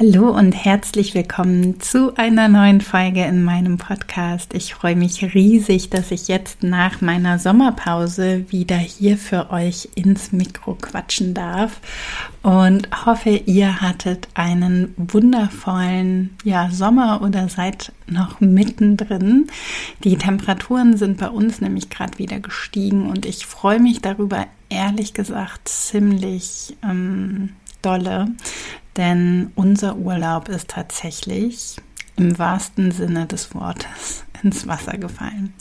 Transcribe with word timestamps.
Hallo 0.00 0.30
und 0.30 0.52
herzlich 0.52 1.12
willkommen 1.12 1.78
zu 1.78 2.16
einer 2.16 2.48
neuen 2.48 2.80
Folge 2.80 3.22
in 3.22 3.42
meinem 3.42 3.76
Podcast. 3.76 4.54
Ich 4.54 4.72
freue 4.72 4.96
mich 4.96 5.34
riesig, 5.34 5.90
dass 5.90 6.10
ich 6.10 6.26
jetzt 6.26 6.62
nach 6.62 7.02
meiner 7.02 7.38
Sommerpause 7.38 8.50
wieder 8.50 8.78
hier 8.78 9.18
für 9.18 9.50
euch 9.50 9.90
ins 9.96 10.32
Mikro 10.32 10.74
quatschen 10.80 11.34
darf 11.34 11.82
und 12.42 12.88
hoffe, 13.04 13.42
ihr 13.44 13.82
hattet 13.82 14.28
einen 14.32 14.94
wundervollen 14.96 16.30
ja, 16.44 16.70
Sommer 16.70 17.20
oder 17.20 17.50
seid 17.50 17.92
noch 18.06 18.40
mittendrin. 18.40 19.48
Die 20.02 20.16
Temperaturen 20.16 20.96
sind 20.96 21.18
bei 21.18 21.28
uns 21.28 21.60
nämlich 21.60 21.90
gerade 21.90 22.16
wieder 22.16 22.40
gestiegen 22.40 23.10
und 23.10 23.26
ich 23.26 23.44
freue 23.44 23.80
mich 23.80 24.00
darüber 24.00 24.46
ehrlich 24.70 25.12
gesagt 25.12 25.68
ziemlich 25.68 26.74
ähm, 26.82 27.50
dolle, 27.82 28.28
denn 29.00 29.50
unser 29.54 29.96
Urlaub 29.96 30.50
ist 30.50 30.68
tatsächlich 30.68 31.76
im 32.16 32.38
wahrsten 32.38 32.90
Sinne 32.90 33.24
des 33.24 33.54
Wortes 33.54 34.24
ins 34.42 34.66
Wasser 34.66 34.98
gefallen. 34.98 35.54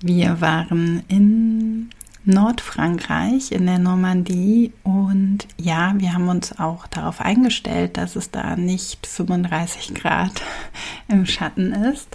Wir 0.00 0.40
waren 0.40 1.02
in 1.08 1.90
Nordfrankreich, 2.24 3.50
in 3.50 3.66
der 3.66 3.80
Normandie 3.80 4.72
und 4.84 5.48
ja, 5.58 5.94
wir 5.96 6.14
haben 6.14 6.28
uns 6.28 6.56
auch 6.56 6.86
darauf 6.86 7.20
eingestellt, 7.20 7.96
dass 7.96 8.14
es 8.14 8.30
da 8.30 8.54
nicht 8.54 9.04
35 9.04 9.92
Grad 9.94 10.40
im 11.08 11.26
Schatten 11.26 11.72
ist. 11.72 12.06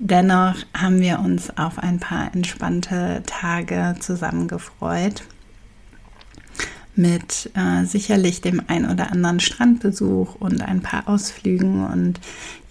Dennoch 0.00 0.56
haben 0.76 1.00
wir 1.00 1.20
uns 1.20 1.56
auf 1.56 1.78
ein 1.78 2.00
paar 2.00 2.34
entspannte 2.34 3.22
Tage 3.24 3.94
zusammengefreut 4.00 5.22
mit 6.96 7.50
äh, 7.54 7.84
sicherlich 7.84 8.40
dem 8.40 8.62
ein 8.66 8.88
oder 8.90 9.12
anderen 9.12 9.40
Strandbesuch 9.40 10.34
und 10.36 10.62
ein 10.62 10.80
paar 10.80 11.08
Ausflügen 11.08 11.84
und 11.86 12.20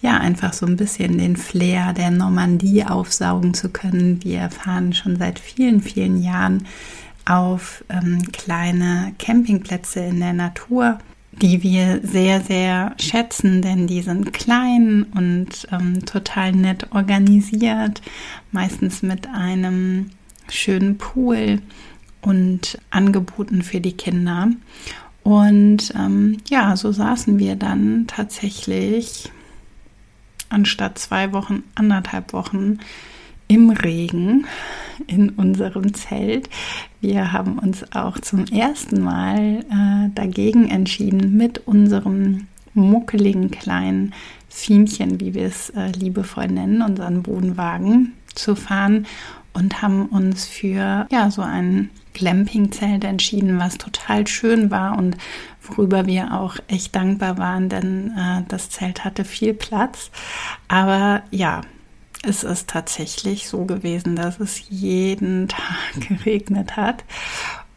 ja, 0.02 0.18
einfach 0.18 0.52
so 0.52 0.66
ein 0.66 0.76
bisschen 0.76 1.18
den 1.18 1.36
Flair 1.36 1.92
der 1.92 2.10
Normandie 2.10 2.84
aufsaugen 2.84 3.54
zu 3.54 3.70
können. 3.70 4.22
Wir 4.22 4.50
fahren 4.50 4.92
schon 4.92 5.16
seit 5.16 5.38
vielen, 5.38 5.80
vielen 5.80 6.22
Jahren 6.22 6.66
auf 7.24 7.84
ähm, 7.88 8.22
kleine 8.32 9.14
Campingplätze 9.18 10.00
in 10.00 10.20
der 10.20 10.32
Natur, 10.32 10.98
die 11.32 11.62
wir 11.62 12.00
sehr, 12.02 12.40
sehr 12.40 12.94
schätzen, 12.98 13.62
denn 13.62 13.86
die 13.86 14.02
sind 14.02 14.32
klein 14.32 15.06
und 15.14 15.66
ähm, 15.72 16.04
total 16.06 16.52
nett 16.52 16.92
organisiert, 16.92 18.00
meistens 18.52 19.02
mit 19.02 19.28
einem 19.28 20.10
schönen 20.48 20.96
Pool 20.98 21.60
und 22.26 22.78
Angeboten 22.90 23.62
für 23.62 23.80
die 23.80 23.92
Kinder. 23.92 24.48
Und 25.22 25.92
ähm, 25.96 26.38
ja, 26.48 26.76
so 26.76 26.90
saßen 26.90 27.38
wir 27.38 27.54
dann 27.54 28.06
tatsächlich 28.08 29.30
anstatt 30.48 30.98
zwei 30.98 31.32
Wochen, 31.32 31.62
anderthalb 31.76 32.32
Wochen 32.32 32.78
im 33.48 33.70
Regen 33.70 34.46
in 35.06 35.30
unserem 35.30 35.94
Zelt. 35.94 36.48
Wir 37.00 37.32
haben 37.32 37.58
uns 37.58 37.84
auch 37.92 38.18
zum 38.18 38.44
ersten 38.46 39.02
Mal 39.02 39.60
äh, 39.70 40.10
dagegen 40.14 40.68
entschieden, 40.68 41.36
mit 41.36 41.66
unserem 41.66 42.48
muckeligen 42.74 43.52
kleinen 43.52 44.14
Fiemchen, 44.48 45.20
wie 45.20 45.34
wir 45.34 45.46
es 45.46 45.70
äh, 45.70 45.92
liebevoll 45.92 46.48
nennen, 46.48 46.82
unseren 46.82 47.22
Bodenwagen 47.22 48.14
zu 48.34 48.56
fahren 48.56 49.06
und 49.52 49.80
haben 49.80 50.06
uns 50.06 50.46
für 50.46 51.06
ja 51.10 51.30
so 51.30 51.42
ein 51.42 51.90
Glamping-Zelt 52.16 53.04
entschieden, 53.04 53.58
was 53.60 53.76
total 53.76 54.26
schön 54.26 54.70
war 54.70 54.98
und 54.98 55.16
worüber 55.62 56.06
wir 56.06 56.32
auch 56.32 56.56
echt 56.66 56.96
dankbar 56.96 57.36
waren, 57.38 57.68
denn 57.68 58.12
äh, 58.16 58.42
das 58.48 58.70
Zelt 58.70 59.04
hatte 59.04 59.24
viel 59.24 59.52
Platz. 59.52 60.10
Aber 60.66 61.22
ja, 61.30 61.60
es 62.22 62.42
ist 62.42 62.68
tatsächlich 62.68 63.48
so 63.48 63.66
gewesen, 63.66 64.16
dass 64.16 64.40
es 64.40 64.62
jeden 64.70 65.48
Tag 65.48 66.08
geregnet 66.08 66.76
hat 66.76 67.04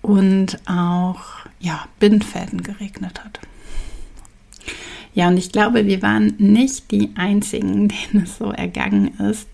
und 0.02 0.58
auch 0.68 1.22
ja 1.60 1.86
Bindfäden 2.00 2.64
geregnet 2.64 3.24
hat. 3.24 3.40
Ja, 5.14 5.28
und 5.28 5.38
ich 5.38 5.52
glaube, 5.52 5.86
wir 5.86 6.02
waren 6.02 6.36
nicht 6.38 6.92
die 6.92 7.12
Einzigen, 7.16 7.90
denen 8.12 8.24
es 8.24 8.38
so 8.38 8.52
ergangen 8.52 9.20
ist, 9.20 9.50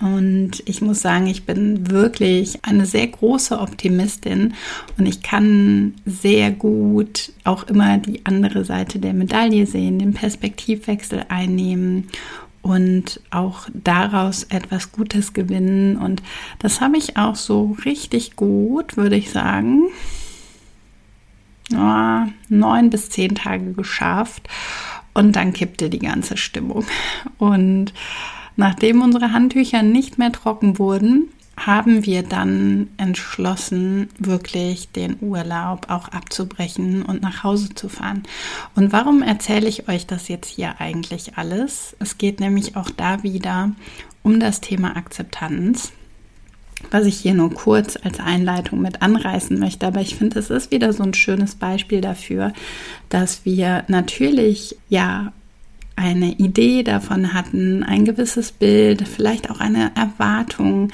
und 0.00 0.62
ich 0.66 0.80
muss 0.80 1.00
sagen, 1.00 1.28
ich 1.28 1.46
bin 1.46 1.90
wirklich 1.90 2.64
eine 2.64 2.84
sehr 2.84 3.06
große 3.06 3.58
Optimistin 3.58 4.54
und 4.98 5.06
ich 5.06 5.22
kann 5.22 5.94
sehr 6.04 6.50
gut 6.50 7.32
auch 7.44 7.64
immer 7.64 7.98
die 7.98 8.26
andere 8.26 8.64
Seite 8.64 8.98
der 8.98 9.14
Medaille 9.14 9.66
sehen, 9.66 10.00
den 10.00 10.12
Perspektivwechsel 10.12 11.26
einnehmen 11.28 12.08
und 12.60 13.20
auch 13.30 13.68
daraus 13.72 14.44
etwas 14.44 14.90
Gutes 14.90 15.32
gewinnen. 15.32 15.96
Und 15.96 16.22
das 16.58 16.80
habe 16.80 16.96
ich 16.96 17.16
auch 17.16 17.36
so 17.36 17.76
richtig 17.84 18.34
gut, 18.34 18.96
würde 18.96 19.16
ich 19.16 19.30
sagen, 19.30 19.84
neun 21.70 22.90
bis 22.90 23.10
zehn 23.10 23.34
Tage 23.34 23.74
geschafft. 23.74 24.48
Und 25.12 25.36
dann 25.36 25.52
kippte 25.52 25.88
die 25.88 26.00
ganze 26.00 26.36
Stimmung. 26.36 26.84
Und 27.38 27.92
Nachdem 28.56 29.02
unsere 29.02 29.32
Handtücher 29.32 29.82
nicht 29.82 30.18
mehr 30.18 30.32
trocken 30.32 30.78
wurden, 30.78 31.28
haben 31.56 32.04
wir 32.04 32.22
dann 32.22 32.88
entschlossen, 32.96 34.08
wirklich 34.18 34.90
den 34.90 35.16
Urlaub 35.20 35.88
auch 35.88 36.08
abzubrechen 36.08 37.02
und 37.02 37.22
nach 37.22 37.44
Hause 37.44 37.74
zu 37.74 37.88
fahren. 37.88 38.24
Und 38.74 38.92
warum 38.92 39.22
erzähle 39.22 39.68
ich 39.68 39.88
euch 39.88 40.06
das 40.06 40.28
jetzt 40.28 40.48
hier 40.48 40.80
eigentlich 40.80 41.36
alles? 41.36 41.96
Es 42.00 42.18
geht 42.18 42.40
nämlich 42.40 42.76
auch 42.76 42.90
da 42.90 43.22
wieder 43.22 43.70
um 44.22 44.40
das 44.40 44.60
Thema 44.60 44.96
Akzeptanz, 44.96 45.92
was 46.90 47.06
ich 47.06 47.16
hier 47.16 47.34
nur 47.34 47.54
kurz 47.54 47.96
als 48.02 48.18
Einleitung 48.18 48.82
mit 48.82 49.00
anreißen 49.00 49.58
möchte. 49.58 49.86
Aber 49.86 50.00
ich 50.00 50.16
finde, 50.16 50.40
es 50.40 50.50
ist 50.50 50.72
wieder 50.72 50.92
so 50.92 51.04
ein 51.04 51.14
schönes 51.14 51.54
Beispiel 51.54 52.00
dafür, 52.00 52.52
dass 53.08 53.44
wir 53.44 53.84
natürlich 53.86 54.76
ja 54.88 55.32
eine 56.04 56.32
Idee 56.32 56.82
davon 56.82 57.32
hatten, 57.32 57.82
ein 57.82 58.04
gewisses 58.04 58.52
Bild, 58.52 59.08
vielleicht 59.08 59.50
auch 59.50 59.58
eine 59.58 59.90
Erwartung 59.96 60.90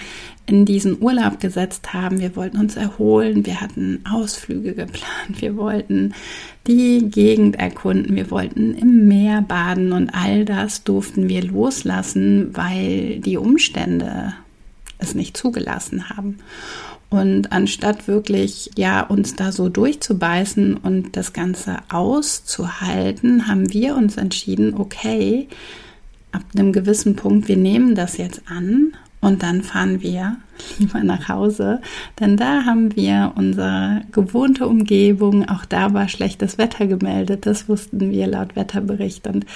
in 0.46 0.64
diesen 0.64 1.02
Urlaub 1.02 1.40
gesetzt 1.40 1.92
haben. 1.92 2.20
Wir 2.20 2.36
wollten 2.36 2.58
uns 2.58 2.76
erholen, 2.76 3.44
wir 3.44 3.60
hatten 3.60 4.04
Ausflüge 4.08 4.74
geplant, 4.74 5.40
wir 5.40 5.56
wollten 5.56 6.14
die 6.68 7.08
Gegend 7.10 7.56
erkunden, 7.56 8.14
wir 8.14 8.30
wollten 8.30 8.74
im 8.74 9.08
Meer 9.08 9.42
baden 9.42 9.92
und 9.92 10.10
all 10.10 10.44
das 10.44 10.84
durften 10.84 11.28
wir 11.28 11.42
loslassen, 11.42 12.50
weil 12.56 13.18
die 13.18 13.36
Umstände 13.36 14.34
es 14.98 15.16
nicht 15.16 15.36
zugelassen 15.36 16.08
haben. 16.08 16.38
Und 17.10 17.50
anstatt 17.50 18.06
wirklich 18.06 18.70
ja 18.76 19.02
uns 19.02 19.34
da 19.34 19.50
so 19.50 19.68
durchzubeißen 19.68 20.76
und 20.76 21.16
das 21.16 21.32
Ganze 21.32 21.78
auszuhalten, 21.88 23.48
haben 23.48 23.72
wir 23.72 23.96
uns 23.96 24.16
entschieden, 24.16 24.74
okay, 24.74 25.48
ab 26.30 26.42
einem 26.54 26.72
gewissen 26.72 27.16
Punkt, 27.16 27.48
wir 27.48 27.56
nehmen 27.56 27.96
das 27.96 28.16
jetzt 28.16 28.42
an 28.46 28.92
und 29.20 29.42
dann 29.42 29.62
fahren 29.62 30.00
wir 30.02 30.36
lieber 30.78 31.02
nach 31.02 31.28
Hause, 31.28 31.80
denn 32.20 32.36
da 32.36 32.64
haben 32.64 32.94
wir 32.94 33.32
unsere 33.34 34.02
gewohnte 34.12 34.68
Umgebung, 34.68 35.48
auch 35.48 35.64
da 35.64 35.92
war 35.92 36.08
schlechtes 36.08 36.58
Wetter 36.58 36.86
gemeldet, 36.86 37.44
das 37.44 37.68
wussten 37.68 38.12
wir 38.12 38.28
laut 38.28 38.54
Wetterbericht. 38.54 39.26
Und 39.26 39.46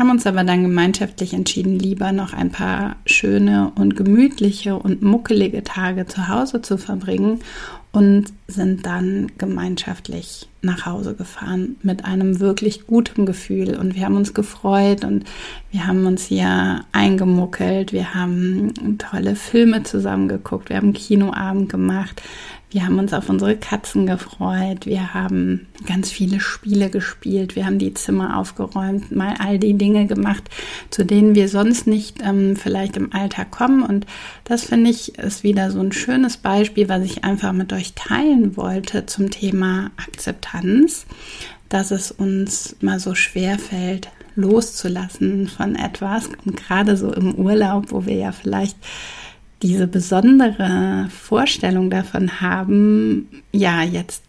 haben 0.00 0.10
uns 0.10 0.26
aber 0.26 0.42
dann 0.42 0.62
gemeinschaftlich 0.62 1.34
entschieden, 1.34 1.78
lieber 1.78 2.10
noch 2.10 2.32
ein 2.32 2.50
paar 2.50 2.96
schöne 3.04 3.70
und 3.76 3.96
gemütliche 3.96 4.74
und 4.74 5.02
muckelige 5.02 5.62
Tage 5.62 6.06
zu 6.06 6.28
Hause 6.28 6.62
zu 6.62 6.78
verbringen 6.78 7.40
und 7.92 8.26
sind 8.46 8.86
dann 8.86 9.32
gemeinschaftlich 9.36 10.48
nach 10.62 10.86
Hause 10.86 11.14
gefahren 11.14 11.76
mit 11.82 12.04
einem 12.04 12.40
wirklich 12.40 12.86
guten 12.86 13.26
Gefühl. 13.26 13.76
Und 13.76 13.94
wir 13.94 14.04
haben 14.04 14.16
uns 14.16 14.32
gefreut 14.32 15.04
und 15.04 15.24
wir 15.70 15.86
haben 15.86 16.06
uns 16.06 16.24
hier 16.24 16.84
eingemuckelt, 16.92 17.92
wir 17.92 18.14
haben 18.14 18.72
tolle 18.96 19.36
Filme 19.36 19.82
zusammen 19.82 20.28
geguckt, 20.28 20.70
wir 20.70 20.76
haben 20.76 20.92
Kinoabend 20.94 21.68
gemacht, 21.68 22.22
Wir 22.70 22.86
haben 22.86 23.00
uns 23.00 23.12
auf 23.12 23.28
unsere 23.28 23.56
Katzen 23.56 24.06
gefreut. 24.06 24.86
Wir 24.86 25.12
haben 25.12 25.66
ganz 25.86 26.10
viele 26.10 26.38
Spiele 26.38 26.88
gespielt. 26.88 27.56
Wir 27.56 27.66
haben 27.66 27.80
die 27.80 27.94
Zimmer 27.94 28.38
aufgeräumt, 28.38 29.10
mal 29.10 29.34
all 29.40 29.58
die 29.58 29.74
Dinge 29.74 30.06
gemacht, 30.06 30.48
zu 30.90 31.04
denen 31.04 31.34
wir 31.34 31.48
sonst 31.48 31.88
nicht 31.88 32.18
ähm, 32.22 32.54
vielleicht 32.54 32.96
im 32.96 33.12
Alltag 33.12 33.50
kommen. 33.50 33.82
Und 33.82 34.06
das 34.44 34.64
finde 34.64 34.90
ich 34.90 35.18
ist 35.18 35.42
wieder 35.42 35.72
so 35.72 35.80
ein 35.80 35.90
schönes 35.90 36.36
Beispiel, 36.36 36.88
was 36.88 37.02
ich 37.04 37.24
einfach 37.24 37.52
mit 37.52 37.72
euch 37.72 37.94
teilen 37.94 38.56
wollte 38.56 39.04
zum 39.04 39.30
Thema 39.30 39.90
Akzeptanz, 39.96 41.06
dass 41.68 41.90
es 41.90 42.12
uns 42.12 42.76
mal 42.80 43.00
so 43.00 43.16
schwer 43.16 43.58
fällt, 43.58 44.10
loszulassen 44.36 45.48
von 45.48 45.74
etwas. 45.74 46.28
Und 46.44 46.56
gerade 46.56 46.96
so 46.96 47.12
im 47.12 47.34
Urlaub, 47.34 47.90
wo 47.90 48.06
wir 48.06 48.14
ja 48.14 48.30
vielleicht 48.30 48.76
diese 49.62 49.86
besondere 49.86 51.08
Vorstellung 51.10 51.90
davon 51.90 52.40
haben, 52.40 53.28
ja, 53.52 53.82
jetzt 53.82 54.22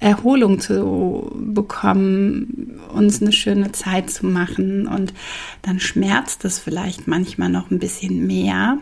Erholung 0.00 0.60
zu 0.60 1.30
bekommen, 1.36 2.80
uns 2.92 3.22
eine 3.22 3.32
schöne 3.32 3.72
Zeit 3.72 4.10
zu 4.10 4.26
machen 4.26 4.88
und 4.88 5.14
dann 5.62 5.78
schmerzt 5.78 6.44
es 6.44 6.58
vielleicht 6.58 7.06
manchmal 7.06 7.48
noch 7.48 7.70
ein 7.70 7.78
bisschen 7.78 8.26
mehr, 8.26 8.78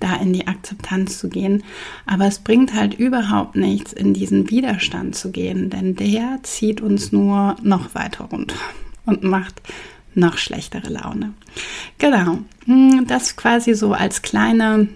da 0.00 0.16
in 0.16 0.32
die 0.32 0.46
Akzeptanz 0.46 1.18
zu 1.18 1.28
gehen, 1.28 1.64
aber 2.06 2.26
es 2.26 2.38
bringt 2.38 2.72
halt 2.72 2.94
überhaupt 2.94 3.56
nichts, 3.56 3.92
in 3.92 4.14
diesen 4.14 4.48
Widerstand 4.48 5.16
zu 5.16 5.30
gehen, 5.30 5.70
denn 5.70 5.96
der 5.96 6.38
zieht 6.44 6.80
uns 6.80 7.12
nur 7.12 7.56
noch 7.62 7.94
weiter 7.94 8.24
runter 8.24 8.56
und 9.04 9.22
macht 9.22 9.60
noch 10.18 10.38
schlechtere 10.38 10.88
Laune. 10.88 11.34
Genau, 11.98 12.38
hm, 12.66 13.06
das 13.06 13.36
quasi 13.36 13.74
so 13.74 13.92
als 13.92 14.22
kleine 14.22 14.88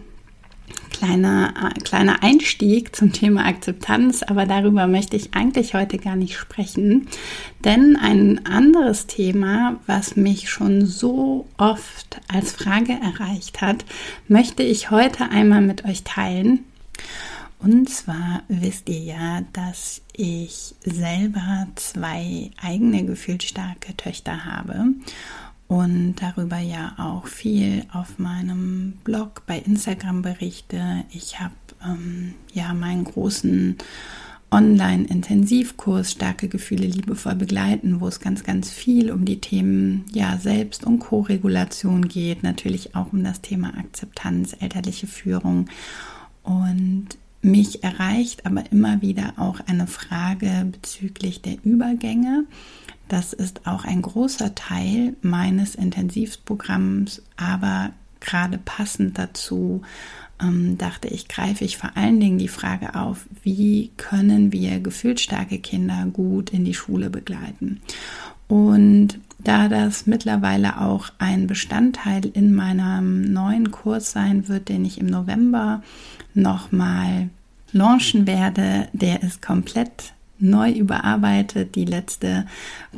kleiner, 1.02 1.54
äh, 1.56 1.80
kleiner 1.80 2.22
Einstieg 2.22 2.94
zum 2.94 3.12
Thema 3.12 3.44
Akzeptanz, 3.46 4.22
aber 4.22 4.46
darüber 4.46 4.86
möchte 4.86 5.16
ich 5.16 5.34
eigentlich 5.34 5.74
heute 5.74 5.98
gar 5.98 6.14
nicht 6.14 6.36
sprechen. 6.36 7.08
Denn 7.64 7.96
ein 7.96 8.46
anderes 8.46 9.08
Thema, 9.08 9.80
was 9.86 10.14
mich 10.14 10.48
schon 10.48 10.86
so 10.86 11.46
oft 11.56 12.20
als 12.28 12.52
Frage 12.52 12.92
erreicht 12.92 13.60
hat, 13.60 13.84
möchte 14.28 14.62
ich 14.62 14.90
heute 14.90 15.30
einmal 15.30 15.60
mit 15.60 15.84
euch 15.84 16.04
teilen. 16.04 16.64
Und 17.62 17.88
zwar 17.88 18.42
wisst 18.48 18.88
ihr 18.88 18.98
ja, 18.98 19.42
dass 19.52 20.02
ich 20.12 20.74
selber 20.84 21.68
zwei 21.76 22.50
eigene 22.60 23.04
gefühlsstarke 23.04 23.96
Töchter 23.96 24.44
habe 24.44 24.86
und 25.68 26.16
darüber 26.16 26.58
ja 26.58 26.94
auch 26.98 27.28
viel 27.28 27.84
auf 27.92 28.18
meinem 28.18 28.94
Blog, 29.04 29.42
bei 29.46 29.58
Instagram 29.58 30.22
berichte. 30.22 31.04
Ich 31.12 31.38
habe 31.38 31.54
ähm, 31.84 32.34
ja 32.52 32.74
meinen 32.74 33.04
großen 33.04 33.78
Online-Intensivkurs 34.50 36.10
Starke 36.10 36.48
Gefühle 36.48 36.86
liebevoll 36.86 37.36
begleiten, 37.36 38.00
wo 38.00 38.08
es 38.08 38.18
ganz, 38.18 38.42
ganz 38.42 38.70
viel 38.70 39.12
um 39.12 39.24
die 39.24 39.40
Themen 39.40 40.04
ja 40.12 40.36
Selbst- 40.36 40.84
und 40.84 40.98
Co-Regulation 40.98 42.08
geht, 42.08 42.42
natürlich 42.42 42.96
auch 42.96 43.12
um 43.12 43.22
das 43.22 43.40
Thema 43.40 43.78
Akzeptanz, 43.78 44.56
elterliche 44.60 45.06
Führung 45.06 45.70
und 46.42 47.16
mich 47.42 47.82
erreicht 47.82 48.46
aber 48.46 48.64
immer 48.70 49.02
wieder 49.02 49.34
auch 49.36 49.60
eine 49.66 49.86
Frage 49.86 50.66
bezüglich 50.70 51.42
der 51.42 51.56
Übergänge. 51.64 52.44
Das 53.08 53.32
ist 53.32 53.66
auch 53.66 53.84
ein 53.84 54.00
großer 54.00 54.54
Teil 54.54 55.14
meines 55.20 55.74
Intensivprogramms, 55.74 57.20
aber 57.36 57.90
gerade 58.20 58.58
passend 58.58 59.18
dazu 59.18 59.82
ähm, 60.40 60.78
dachte 60.78 61.08
ich, 61.08 61.28
greife 61.28 61.64
ich 61.64 61.76
vor 61.76 61.90
allen 61.96 62.20
Dingen 62.20 62.38
die 62.38 62.48
Frage 62.48 62.94
auf, 62.94 63.26
wie 63.42 63.90
können 63.96 64.52
wir 64.52 64.80
gefühlsstarke 64.80 65.58
Kinder 65.58 66.06
gut 66.12 66.50
in 66.50 66.64
die 66.64 66.74
Schule 66.74 67.10
begleiten. 67.10 67.80
Und 68.48 69.18
da 69.38 69.68
das 69.68 70.06
mittlerweile 70.06 70.80
auch 70.80 71.10
ein 71.18 71.46
Bestandteil 71.46 72.26
in 72.26 72.54
meinem 72.54 73.32
neuen 73.32 73.70
Kurs 73.70 74.12
sein 74.12 74.48
wird, 74.48 74.68
den 74.68 74.84
ich 74.84 74.98
im 74.98 75.06
November 75.06 75.82
nochmal 76.34 77.30
launchen 77.72 78.26
werde. 78.26 78.88
Der 78.92 79.22
ist 79.22 79.42
komplett 79.42 80.12
neu 80.38 80.70
überarbeitet. 80.70 81.74
Die 81.74 81.84
letzte 81.84 82.46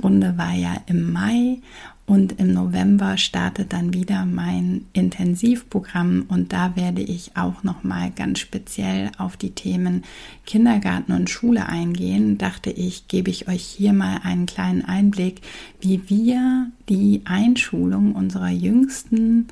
Runde 0.03 0.37
war 0.37 0.53
ja 0.53 0.77
im 0.87 1.13
Mai 1.13 1.59
und 2.07 2.39
im 2.39 2.53
November 2.53 3.17
startet 3.17 3.73
dann 3.73 3.95
wieder 3.95 4.27
mein 4.27 4.85
Intensivprogramm 4.93 6.27
und 6.29 6.53
da 6.53 6.77
werde 6.77 7.01
ich 7.01 7.35
auch 7.35 7.63
noch 7.63 7.83
mal 7.83 8.11
ganz 8.11 8.41
speziell 8.41 9.11
auf 9.17 9.39
die 9.39 9.53
Themen 9.53 10.05
Kindergarten 10.45 11.13
und 11.13 11.31
Schule 11.31 11.67
eingehen. 11.67 12.37
Dachte 12.37 12.71
ich, 12.71 13.09
gebe 13.09 13.31
ich 13.31 13.49
euch 13.49 13.63
hier 13.63 13.95
mal 13.95 14.21
einen 14.23 14.45
kleinen 14.45 14.85
Einblick, 14.85 15.41
wie 15.81 16.11
wir 16.11 16.71
die 16.91 17.23
Einschulung 17.25 18.15
unserer 18.15 18.51
jüngsten 18.51 19.49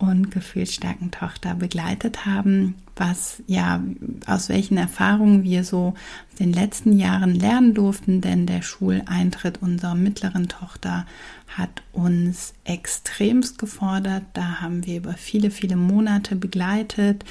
und 0.00 0.30
gefühlsstarken 0.30 1.10
Tochter 1.10 1.54
begleitet 1.54 2.24
haben, 2.24 2.74
was 2.96 3.42
ja 3.46 3.82
aus 4.26 4.48
welchen 4.48 4.78
Erfahrungen 4.78 5.44
wir 5.44 5.62
so 5.62 5.94
in 6.38 6.46
den 6.46 6.52
letzten 6.54 6.98
Jahren 6.98 7.34
lernen 7.34 7.74
durften, 7.74 8.22
denn 8.22 8.46
der 8.46 8.62
Schuleintritt 8.62 9.60
unserer 9.60 9.94
mittleren 9.94 10.48
Tochter 10.48 11.06
hat 11.48 11.82
uns 11.92 12.54
extremst 12.64 13.58
gefordert. 13.58 14.24
Da 14.32 14.62
haben 14.62 14.86
wir 14.86 14.96
über 14.96 15.12
viele, 15.12 15.50
viele 15.50 15.76
Monate 15.76 16.34
begleitet 16.34 17.24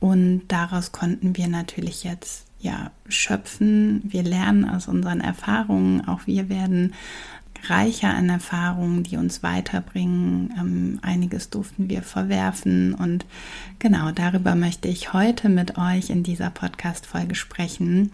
und 0.00 0.42
daraus 0.48 0.90
konnten 0.90 1.36
wir 1.36 1.46
natürlich 1.46 2.02
jetzt 2.02 2.46
ja 2.58 2.90
schöpfen. 3.08 4.02
Wir 4.04 4.24
lernen 4.24 4.68
aus 4.68 4.88
unseren 4.88 5.20
Erfahrungen, 5.20 6.08
auch 6.08 6.26
wir 6.26 6.48
werden 6.48 6.94
reicher 7.64 8.14
an 8.14 8.28
Erfahrungen, 8.28 9.02
die 9.02 9.16
uns 9.16 9.42
weiterbringen. 9.42 10.54
Ähm, 10.58 10.98
einiges 11.02 11.50
durften 11.50 11.88
wir 11.88 12.02
verwerfen 12.02 12.94
und 12.94 13.26
genau 13.78 14.10
darüber 14.12 14.54
möchte 14.54 14.88
ich 14.88 15.12
heute 15.12 15.48
mit 15.48 15.78
euch 15.78 16.10
in 16.10 16.22
dieser 16.22 16.50
Podcast-Folge 16.50 17.34
sprechen, 17.34 18.12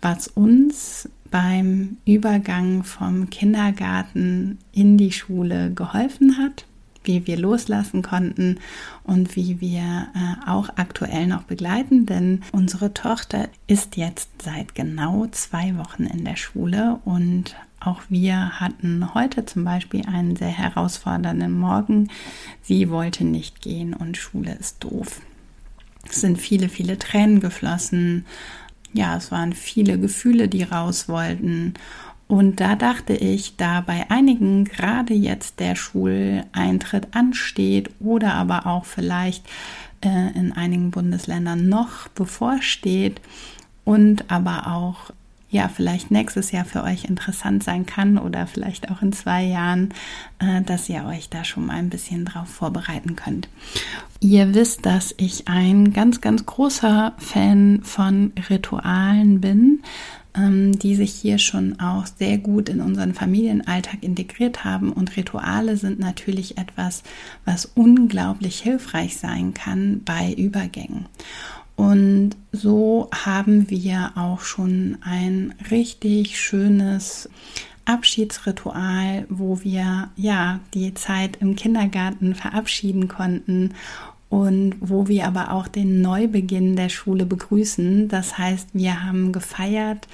was 0.00 0.28
uns 0.28 1.08
beim 1.30 1.96
Übergang 2.04 2.84
vom 2.84 3.30
Kindergarten 3.30 4.58
in 4.72 4.96
die 4.96 5.12
Schule 5.12 5.72
geholfen 5.72 6.38
hat, 6.38 6.65
wie 7.06 7.26
wir 7.26 7.38
loslassen 7.38 8.02
konnten 8.02 8.58
und 9.04 9.36
wie 9.36 9.60
wir 9.60 10.08
äh, 10.14 10.50
auch 10.50 10.68
aktuell 10.76 11.26
noch 11.26 11.44
begleiten, 11.44 12.06
denn 12.06 12.42
unsere 12.52 12.92
Tochter 12.94 13.48
ist 13.66 13.96
jetzt 13.96 14.28
seit 14.42 14.74
genau 14.74 15.26
zwei 15.30 15.76
Wochen 15.78 16.04
in 16.04 16.24
der 16.24 16.36
Schule 16.36 17.00
und 17.04 17.56
auch 17.80 18.02
wir 18.08 18.58
hatten 18.58 19.14
heute 19.14 19.44
zum 19.46 19.64
Beispiel 19.64 20.04
einen 20.06 20.34
sehr 20.34 20.48
herausfordernden 20.48 21.52
Morgen. 21.52 22.08
Sie 22.62 22.90
wollte 22.90 23.24
nicht 23.24 23.60
gehen 23.60 23.94
und 23.94 24.16
Schule 24.16 24.54
ist 24.54 24.82
doof. 24.82 25.20
Es 26.08 26.20
sind 26.20 26.38
viele, 26.38 26.68
viele 26.68 26.98
Tränen 26.98 27.40
geflossen. 27.40 28.24
Ja, 28.92 29.16
es 29.16 29.30
waren 29.30 29.52
viele 29.52 29.98
Gefühle, 29.98 30.48
die 30.48 30.62
raus 30.62 31.08
wollten. 31.08 31.74
Und 32.28 32.60
da 32.60 32.74
dachte 32.74 33.14
ich, 33.14 33.56
da 33.56 33.80
bei 33.80 34.10
einigen 34.10 34.64
gerade 34.64 35.14
jetzt 35.14 35.60
der 35.60 35.76
Schuleintritt 35.76 37.08
ansteht 37.12 37.90
oder 38.00 38.34
aber 38.34 38.66
auch 38.66 38.84
vielleicht 38.84 39.46
äh, 40.04 40.36
in 40.36 40.52
einigen 40.52 40.90
Bundesländern 40.90 41.68
noch 41.68 42.08
bevorsteht 42.08 43.20
und 43.84 44.30
aber 44.30 44.66
auch 44.66 45.12
ja 45.50 45.68
vielleicht 45.68 46.10
nächstes 46.10 46.50
Jahr 46.50 46.64
für 46.64 46.82
euch 46.82 47.04
interessant 47.04 47.62
sein 47.62 47.86
kann 47.86 48.18
oder 48.18 48.48
vielleicht 48.48 48.90
auch 48.90 49.00
in 49.02 49.12
zwei 49.12 49.44
Jahren, 49.44 49.94
äh, 50.40 50.62
dass 50.62 50.88
ihr 50.88 51.04
euch 51.04 51.28
da 51.28 51.44
schon 51.44 51.66
mal 51.66 51.76
ein 51.76 51.90
bisschen 51.90 52.24
drauf 52.24 52.48
vorbereiten 52.48 53.14
könnt. 53.14 53.48
Ihr 54.18 54.54
wisst, 54.54 54.84
dass 54.84 55.14
ich 55.16 55.46
ein 55.46 55.92
ganz, 55.92 56.20
ganz 56.20 56.44
großer 56.44 57.14
Fan 57.18 57.80
von 57.84 58.32
Ritualen 58.50 59.40
bin 59.40 59.82
die 60.38 60.94
sich 60.94 61.12
hier 61.14 61.38
schon 61.38 61.80
auch 61.80 62.06
sehr 62.06 62.36
gut 62.36 62.68
in 62.68 62.80
unseren 62.80 63.14
Familienalltag 63.14 64.02
integriert 64.02 64.64
haben. 64.64 64.92
Und 64.92 65.16
Rituale 65.16 65.76
sind 65.76 65.98
natürlich 65.98 66.58
etwas, 66.58 67.02
was 67.44 67.66
unglaublich 67.74 68.60
hilfreich 68.60 69.16
sein 69.16 69.54
kann 69.54 70.02
bei 70.04 70.34
Übergängen. 70.34 71.06
Und 71.74 72.30
so 72.52 73.08
haben 73.12 73.70
wir 73.70 74.12
auch 74.16 74.40
schon 74.40 74.98
ein 75.02 75.54
richtig 75.70 76.40
schönes 76.40 77.28
Abschiedsritual, 77.84 79.26
wo 79.28 79.62
wir 79.62 80.10
ja 80.16 80.60
die 80.74 80.92
Zeit 80.94 81.36
im 81.40 81.54
Kindergarten 81.54 82.34
verabschieden 82.34 83.08
konnten 83.08 83.74
und 84.28 84.74
wo 84.80 85.06
wir 85.06 85.26
aber 85.26 85.52
auch 85.52 85.68
den 85.68 86.00
Neubeginn 86.02 86.74
der 86.74 86.88
Schule 86.88 87.24
begrüßen. 87.26 88.08
Das 88.08 88.36
heißt, 88.38 88.70
wir 88.72 89.04
haben 89.04 89.32
gefeiert. 89.32 90.08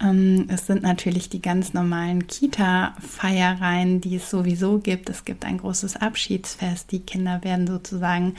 Ähm, 0.00 0.46
es 0.48 0.66
sind 0.66 0.82
natürlich 0.82 1.30
die 1.30 1.42
ganz 1.42 1.74
normalen 1.74 2.28
Kita-Feiereien, 2.28 4.00
die 4.00 4.16
es 4.16 4.30
sowieso 4.30 4.78
gibt. 4.78 5.10
Es 5.10 5.24
gibt 5.24 5.44
ein 5.44 5.58
großes 5.58 5.96
Abschiedsfest. 5.96 6.92
Die 6.92 7.00
Kinder 7.00 7.42
werden 7.42 7.66
sozusagen 7.66 8.36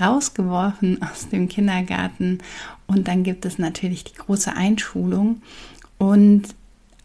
rausgeworfen 0.00 1.02
aus 1.12 1.28
dem 1.28 1.48
Kindergarten. 1.48 2.38
Und 2.86 3.08
dann 3.08 3.24
gibt 3.24 3.46
es 3.46 3.58
natürlich 3.58 4.04
die 4.04 4.14
große 4.14 4.54
Einschulung. 4.54 5.42
Und 5.98 6.54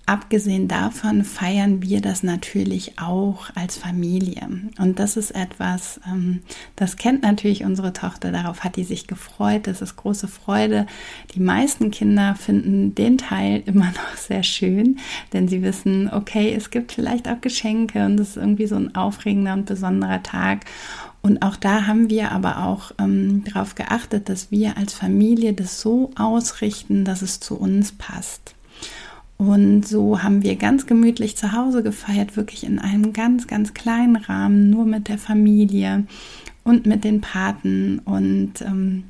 Abgesehen 0.05 0.67
davon 0.67 1.23
feiern 1.23 1.81
wir 1.81 2.01
das 2.01 2.23
natürlich 2.23 2.99
auch 2.99 3.49
als 3.55 3.77
Familie. 3.77 4.49
Und 4.77 4.99
das 4.99 5.15
ist 5.15 5.31
etwas, 5.31 6.01
ähm, 6.05 6.41
das 6.75 6.97
kennt 6.97 7.23
natürlich 7.23 7.63
unsere 7.63 7.93
Tochter, 7.93 8.33
darauf 8.33 8.65
hat 8.65 8.75
die 8.75 8.83
sich 8.83 9.07
gefreut, 9.07 9.65
das 9.65 9.81
ist 9.81 9.95
große 9.95 10.27
Freude. 10.27 10.87
Die 11.35 11.39
meisten 11.39 11.89
Kinder 11.89 12.35
finden 12.35 12.93
den 12.95 13.17
Teil 13.17 13.63
immer 13.65 13.85
noch 13.85 14.17
sehr 14.17 14.43
schön, 14.43 14.99
denn 15.31 15.47
sie 15.47 15.61
wissen, 15.61 16.11
okay, 16.11 16.53
es 16.53 16.69
gibt 16.69 16.91
vielleicht 16.91 17.29
auch 17.29 17.39
Geschenke 17.39 18.05
und 18.05 18.19
es 18.19 18.31
ist 18.31 18.37
irgendwie 18.37 18.67
so 18.67 18.75
ein 18.75 18.95
aufregender 18.95 19.53
und 19.53 19.67
besonderer 19.67 20.21
Tag. 20.21 20.65
Und 21.21 21.41
auch 21.41 21.55
da 21.55 21.87
haben 21.87 22.09
wir 22.09 22.33
aber 22.33 22.65
auch 22.65 22.91
ähm, 22.99 23.45
darauf 23.45 23.75
geachtet, 23.75 24.27
dass 24.27 24.51
wir 24.51 24.75
als 24.75 24.91
Familie 24.91 25.53
das 25.53 25.79
so 25.79 26.11
ausrichten, 26.17 27.05
dass 27.05 27.21
es 27.21 27.39
zu 27.39 27.55
uns 27.55 27.93
passt. 27.93 28.53
Und 29.37 29.87
so 29.87 30.23
haben 30.23 30.43
wir 30.43 30.55
ganz 30.55 30.85
gemütlich 30.85 31.35
zu 31.35 31.51
Hause 31.51 31.83
gefeiert, 31.83 32.37
wirklich 32.37 32.63
in 32.63 32.79
einem 32.79 33.13
ganz, 33.13 33.47
ganz 33.47 33.73
kleinen 33.73 34.15
Rahmen, 34.15 34.69
nur 34.69 34.85
mit 34.85 35.07
der 35.07 35.17
Familie 35.17 36.05
und 36.63 36.85
mit 36.85 37.03
den 37.03 37.21
Paten. 37.21 37.99
Und 37.99 38.61
ähm, 38.61 39.05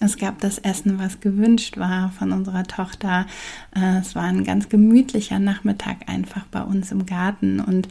es 0.00 0.16
gab 0.16 0.40
das 0.40 0.58
Essen, 0.58 0.98
was 0.98 1.20
gewünscht 1.20 1.78
war 1.78 2.12
von 2.12 2.32
unserer 2.32 2.64
Tochter. 2.64 3.26
Äh, 3.74 3.98
es 3.98 4.14
war 4.14 4.24
ein 4.24 4.44
ganz 4.44 4.68
gemütlicher 4.68 5.38
Nachmittag 5.38 6.08
einfach 6.08 6.44
bei 6.46 6.62
uns 6.62 6.92
im 6.92 7.06
Garten. 7.06 7.60
Und 7.60 7.88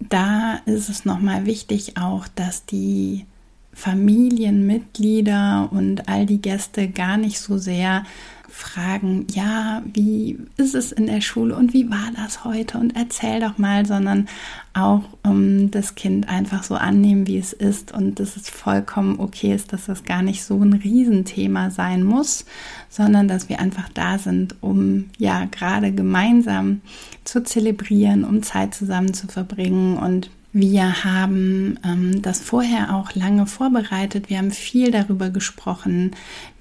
da 0.00 0.60
ist 0.66 0.88
es 0.88 1.04
nochmal 1.04 1.46
wichtig 1.46 1.96
auch, 1.96 2.28
dass 2.28 2.66
die 2.66 3.26
Familienmitglieder 3.72 5.68
und 5.70 6.08
all 6.08 6.26
die 6.26 6.42
Gäste 6.42 6.88
gar 6.88 7.16
nicht 7.16 7.38
so 7.38 7.58
sehr 7.58 8.04
fragen, 8.48 9.26
ja, 9.32 9.82
wie 9.92 10.38
ist 10.56 10.74
es 10.74 10.92
in 10.92 11.06
der 11.06 11.20
Schule 11.20 11.54
und 11.54 11.72
wie 11.72 11.90
war 11.90 12.10
das 12.16 12.44
heute 12.44 12.78
und 12.78 12.96
erzähl 12.96 13.40
doch 13.40 13.58
mal, 13.58 13.86
sondern 13.86 14.26
auch 14.72 15.02
um, 15.22 15.70
das 15.70 15.94
Kind 15.94 16.28
einfach 16.28 16.62
so 16.62 16.74
annehmen, 16.74 17.26
wie 17.26 17.38
es 17.38 17.52
ist 17.52 17.92
und 17.92 18.18
dass 18.20 18.36
es 18.36 18.48
vollkommen 18.48 19.20
okay 19.20 19.54
ist, 19.54 19.72
dass 19.72 19.86
das 19.86 20.04
gar 20.04 20.22
nicht 20.22 20.44
so 20.44 20.60
ein 20.62 20.72
Riesenthema 20.72 21.70
sein 21.70 22.02
muss, 22.02 22.46
sondern 22.88 23.28
dass 23.28 23.48
wir 23.48 23.60
einfach 23.60 23.88
da 23.90 24.18
sind, 24.18 24.56
um 24.60 25.10
ja 25.18 25.44
gerade 25.44 25.92
gemeinsam 25.92 26.80
zu 27.24 27.42
zelebrieren, 27.42 28.24
um 28.24 28.42
Zeit 28.42 28.74
zusammen 28.74 29.12
zu 29.14 29.26
verbringen 29.26 29.98
und 29.98 30.30
wir 30.52 31.04
haben 31.04 31.78
ähm, 31.84 32.22
das 32.22 32.40
vorher 32.40 32.94
auch 32.94 33.14
lange 33.14 33.46
vorbereitet. 33.46 34.30
Wir 34.30 34.38
haben 34.38 34.50
viel 34.50 34.90
darüber 34.90 35.28
gesprochen. 35.28 36.12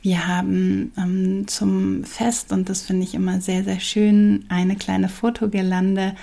Wir 0.01 0.27
haben 0.27 0.91
ähm, 0.97 1.47
zum 1.47 2.03
Fest, 2.03 2.51
und 2.51 2.69
das 2.69 2.83
finde 2.83 3.03
ich 3.03 3.15
immer 3.15 3.41
sehr, 3.41 3.63
sehr 3.63 3.79
schön, 3.79 4.45
eine 4.47 4.75
kleine 4.75 5.09
Fotogirlande 5.09 6.15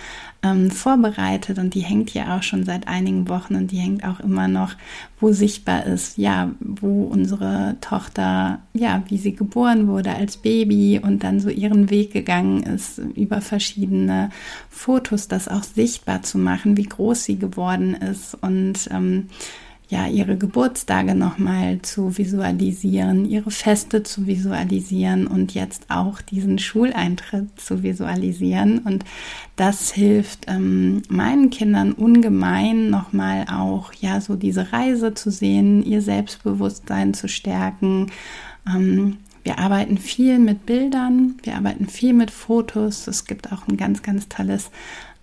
ähm, 0.45 0.71
vorbereitet. 0.71 1.59
Und 1.59 1.75
die 1.75 1.81
hängt 1.81 2.15
ja 2.15 2.37
auch 2.37 2.43
schon 2.43 2.65
seit 2.65 2.87
einigen 2.87 3.29
Wochen 3.29 3.57
und 3.57 3.73
die 3.73 3.79
hängt 3.79 4.05
auch 4.05 4.21
immer 4.21 4.47
noch, 4.47 4.75
wo 5.19 5.33
sichtbar 5.33 5.87
ist, 5.87 6.19
ja, 6.19 6.53
wo 6.61 7.05
unsere 7.05 7.77
Tochter, 7.81 8.61
ja, 8.75 9.03
wie 9.09 9.19
sie 9.19 9.35
geboren 9.35 9.89
wurde 9.89 10.15
als 10.15 10.37
Baby 10.37 11.01
und 11.03 11.25
dann 11.25 11.41
so 11.41 11.49
ihren 11.49 11.91
Weg 11.91 12.13
gegangen 12.13 12.63
ist, 12.63 12.99
über 12.99 13.41
verschiedene 13.41 14.31
Fotos 14.71 15.27
das 15.27 15.49
auch 15.49 15.65
sichtbar 15.65 16.23
zu 16.23 16.39
machen, 16.39 16.77
wie 16.77 16.85
groß 16.85 17.25
sie 17.25 17.39
geworden 17.39 17.95
ist. 17.95 18.35
Und 18.41 18.89
ähm, 18.93 19.29
ja, 19.89 20.07
ihre 20.07 20.37
Geburtstage 20.37 21.15
nochmal 21.15 21.81
zu 21.83 22.17
visualisieren, 22.17 23.27
ihre 23.27 23.51
Feste 23.51 24.03
zu 24.03 24.27
visualisieren 24.27 25.27
und 25.27 25.55
jetzt 25.55 25.85
auch 25.91 26.23
diesen 26.23 26.59
Schuleintritt 26.59 27.61
zu 27.61 27.83
visualisieren. 27.83 28.79
Und 28.79 29.05
das 29.57 29.93
hilft 29.93 30.47
ähm, 30.49 31.03
meinen 31.09 31.51
Kindern 31.51 31.93
ungemein 31.93 32.89
nochmal 32.89 33.47
auch, 33.53 33.93
ja, 33.93 34.21
so 34.21 34.37
diese 34.37 34.73
Reise 34.73 35.13
zu 35.13 35.31
sehen, 35.31 35.85
ihr 35.85 36.01
Selbstbewusstsein 36.01 37.13
zu 37.13 37.29
stärken. 37.29 38.11
Ähm, 38.67 39.19
wir 39.45 39.59
arbeiten 39.59 39.99
viel 39.99 40.39
mit 40.39 40.67
Bildern, 40.67 41.37
wir 41.43 41.55
arbeiten 41.57 41.87
viel 41.87 42.15
mit 42.15 42.31
Fotos. 42.31 43.07
Es 43.07 43.27
gibt 43.27 43.53
auch 43.53 43.69
ein 43.69 43.77
ganz, 43.77 44.03
ganz 44.03 44.29
tolles 44.29 44.71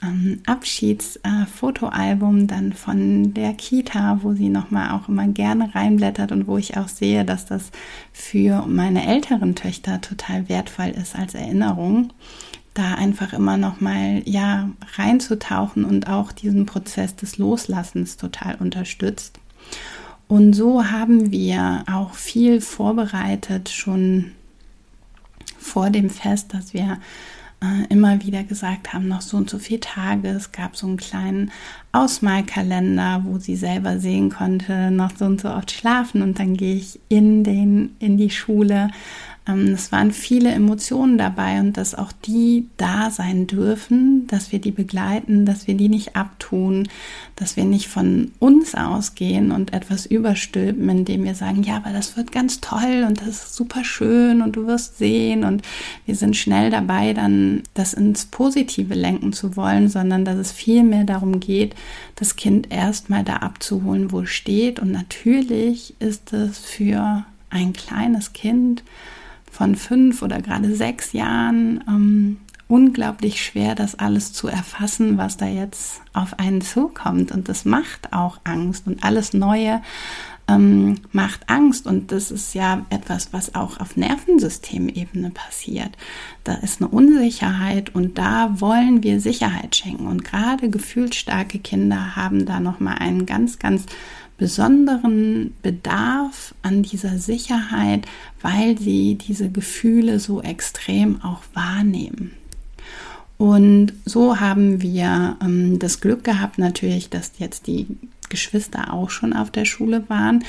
ähm, 0.04 0.42
Abschiedsfotoalbum 0.46 2.44
äh, 2.44 2.46
dann 2.46 2.74
von 2.74 3.34
der 3.34 3.54
Kita, 3.54 4.20
wo 4.22 4.34
sie 4.34 4.50
nochmal 4.50 4.92
auch 4.92 5.10
immer 5.10 5.28
gerne 5.28 5.76
reinblättert 5.76 6.32
und 6.32 6.48
wo 6.48 6.58
ich 6.58 6.78
auch 6.78 6.88
sehe, 6.88 7.26
dass 7.26 7.46
das 7.46 7.72
für 8.14 8.66
meine 8.68 9.08
älteren 9.08 9.56
Töchter 9.56 10.00
total 10.00 10.48
wertvoll 10.48 10.90
ist 10.90 11.16
als 11.16 11.34
Erinnerung 11.34 12.14
da 12.74 12.94
einfach 12.94 13.34
immer 13.34 13.58
noch 13.58 13.82
mal 13.82 14.22
ja 14.26 14.70
reinzutauchen 14.96 15.84
und 15.84 16.08
auch 16.08 16.32
diesen 16.32 16.66
Prozess 16.66 17.16
des 17.16 17.38
Loslassens 17.38 18.18
total 18.18 18.56
unterstützt. 18.56 19.40
Und 20.32 20.54
so 20.54 20.90
haben 20.90 21.34
wir 21.34 21.84
auch 21.92 22.14
viel 22.14 22.62
vorbereitet 22.62 23.68
schon 23.68 24.32
vor 25.60 25.90
dem 25.90 26.10
Fest, 26.10 26.54
dass 26.54 26.74
wir 26.74 27.00
äh, 27.62 27.86
immer 27.90 28.24
wieder 28.24 28.46
gesagt 28.46 28.94
haben, 28.94 29.10
noch 29.10 29.20
so 29.20 29.36
und 29.36 29.50
so 29.50 29.60
viele 29.60 29.82
Tage. 29.82 30.30
Es 30.30 30.54
gab 30.54 30.78
so 30.78 30.88
einen 30.88 30.96
kleinen 30.96 31.52
Ausmalkalender, 31.92 33.24
wo 33.26 33.40
sie 33.40 33.58
selber 33.58 34.00
sehen 34.00 34.30
konnte, 34.30 34.90
noch 34.90 35.12
so 35.18 35.26
und 35.26 35.42
so 35.42 35.50
oft 35.50 35.70
schlafen 35.70 36.22
und 36.22 36.40
dann 36.40 36.56
gehe 36.56 36.76
ich 36.76 37.02
in 37.10 37.44
den 37.44 37.98
in 38.00 38.16
die 38.16 38.30
Schule 38.30 38.90
es 39.46 39.92
waren 39.92 40.12
viele 40.12 40.52
Emotionen 40.52 41.18
dabei 41.18 41.60
und 41.60 41.76
dass 41.76 41.96
auch 41.96 42.12
die 42.12 42.68
da 42.78 43.10
sein 43.10 43.48
dürfen, 43.48 44.28
dass 44.28 44.52
wir 44.52 44.60
die 44.60 44.72
begleiten, 44.72 45.48
dass 45.48 45.66
wir 45.66 45.74
die 45.74 45.90
nicht 45.90 46.16
abtun, 46.16 46.88
dass 47.36 47.56
wir 47.56 47.66
nicht 47.66 47.88
von 47.88 48.32
uns 48.38 48.76
ausgehen 48.76 49.52
und 49.52 49.74
etwas 49.74 50.06
überstülpen, 50.06 50.88
indem 50.90 51.24
wir 51.24 51.34
sagen, 51.34 51.64
ja, 51.64 51.78
aber 51.78 51.92
das 51.92 52.16
wird 52.16 52.32
ganz 52.32 52.62
toll 52.62 53.04
und 53.08 53.20
das 53.22 53.30
ist 53.30 53.56
super 53.56 53.84
schön 53.84 54.44
und 54.44 54.56
du 54.56 54.68
wirst 54.68 55.00
sehen 55.00 55.44
und 55.44 55.64
wir 56.06 56.16
sind 56.16 56.38
schnell 56.38 56.70
dabei, 56.70 57.14
dann 57.14 57.64
das 57.74 57.96
ins 57.96 58.26
Positive 58.26 58.94
lenken 58.94 59.34
zu 59.34 59.56
wollen, 59.56 59.90
sondern 59.90 60.24
dass 60.24 60.38
es 60.38 60.52
viel 60.52 60.84
mehr 60.84 61.04
darum 61.04 61.40
geht, 61.40 61.74
das 62.16 62.36
Kind 62.36 62.72
erstmal 62.72 63.24
da 63.24 63.38
abzuholen, 63.38 64.12
wo 64.12 64.22
es 64.22 64.30
steht. 64.30 64.80
Und 64.80 64.92
natürlich 64.92 65.96
ist 66.00 66.32
es 66.32 66.60
für 66.60 67.26
ein 67.50 67.74
kleines 67.74 68.34
Kind 68.34 68.84
von 69.52 69.76
fünf 69.76 70.22
oder 70.22 70.42
gerade 70.42 70.74
sechs 70.74 71.14
Jahren 71.14 71.84
ähm, 71.88 72.38
unglaublich 72.72 73.44
schwer, 73.44 73.76
das 73.76 74.00
alles 74.00 74.32
zu 74.32 74.48
erfassen, 74.48 75.18
was 75.18 75.36
da 75.36 75.46
jetzt 75.46 76.02
auf 76.14 76.40
einen 76.40 76.62
zukommt. 76.62 77.32
Und 77.32 77.50
das 77.50 77.66
macht 77.66 78.14
auch 78.14 78.40
Angst 78.46 78.88
und 78.88 79.04
alles 79.04 79.34
Neue 79.34 79.82
ähm, 80.48 80.96
macht 81.12 81.50
Angst. 81.50 81.86
Und 81.86 82.14
das 82.14 82.32
ist 82.32 82.54
ja 82.54 82.86
etwas, 82.90 83.34
was 83.34 83.56
auch 83.56 83.80
auf 83.82 83.98
Nervensystemebene 83.98 85.32
passiert. 85.32 85.98
Da 86.46 86.56
ist 86.56 86.82
eine 86.82 86.90
Unsicherheit 86.90 87.94
und 87.94 88.18
da 88.18 88.62
wollen 88.62 89.04
wir 89.04 89.20
Sicherheit 89.20 89.76
schenken. 89.76 90.08
Und 90.08 90.24
gerade 90.24 90.70
gefühlsstarke 90.70 91.60
Kinder 91.60 92.16
haben 92.16 92.46
da 92.46 92.62
nochmal 92.62 92.96
einen 93.00 93.26
ganz, 93.26 93.60
ganz 93.60 93.86
besonderen 94.42 95.54
Bedarf 95.62 96.56
an 96.64 96.82
dieser 96.82 97.20
Sicherheit, 97.20 98.08
weil 98.42 98.76
sie 98.76 99.14
diese 99.14 99.52
Gefühle 99.52 100.20
so 100.20 100.42
extrem 100.42 101.22
auch 101.22 101.44
wahrnehmen. 101.54 102.32
Und 103.38 103.94
so 104.04 104.40
haben 104.40 104.82
wir 104.82 105.38
ähm, 105.44 105.78
das 105.78 106.02
Glück 106.02 106.24
gehabt, 106.24 106.58
natürlich, 106.58 107.12
dass 107.12 107.34
jetzt 107.38 107.68
die 107.68 107.86
Geschwister 108.30 108.92
auch 108.92 109.12
schon 109.12 109.34
auf 109.34 109.52
der 109.52 109.66
Schule 109.66 110.10
waren. 110.10 110.44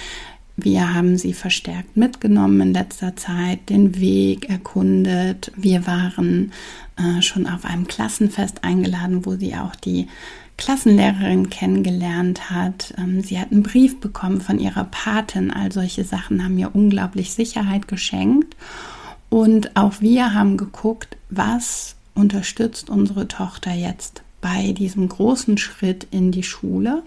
Wir 0.57 0.95
haben 0.95 1.19
sie 1.19 1.35
verstärkt 1.35 1.95
mitgenommen 1.95 2.63
in 2.63 2.73
letzter 2.73 3.15
Zeit, 3.15 3.69
den 3.69 4.01
Weg 4.01 4.49
erkundet. 4.49 5.53
Wir 5.55 5.87
waren 5.87 6.53
äh, 6.97 7.21
schon 7.21 7.47
auf 7.47 7.67
einem 7.67 7.87
Klassenfest 7.87 8.65
eingeladen, 8.65 9.27
wo 9.27 9.37
sie 9.37 9.55
auch 9.55 9.77
die 9.77 10.09
Klassenlehrerin 10.57 11.51
kennengelernt 11.51 12.51
hat. 12.51 12.95
Ähm, 12.99 13.23
sie 13.23 13.39
hat 13.39 13.53
einen 13.53 13.63
Brief 13.63 14.01
bekommen 14.01 14.41
von 14.41 14.59
ihrer 14.59 14.85
Patin. 14.85 15.51
All 15.51 15.73
solche 15.73 16.05
Sachen 16.05 16.43
haben 16.45 16.55
mir 16.55 16.75
unglaublich 16.75 17.33
Sicherheit 17.33 17.89
geschenkt. 17.89 18.57
Und 19.29 19.77
auch 19.77 20.01
wir 20.01 20.35
haben 20.35 20.57
geguckt, 20.57 21.17
was 21.31 21.97
unterstützt 22.15 22.91
unsere 22.91 23.29
Tochter 23.29 23.73
jetzt 23.73 24.23
bei 24.43 24.73
diesem 24.73 25.09
großen 25.09 25.57
Schritt 25.57 26.07
in 26.11 26.33
die 26.33 26.43
Schule. 26.43 27.03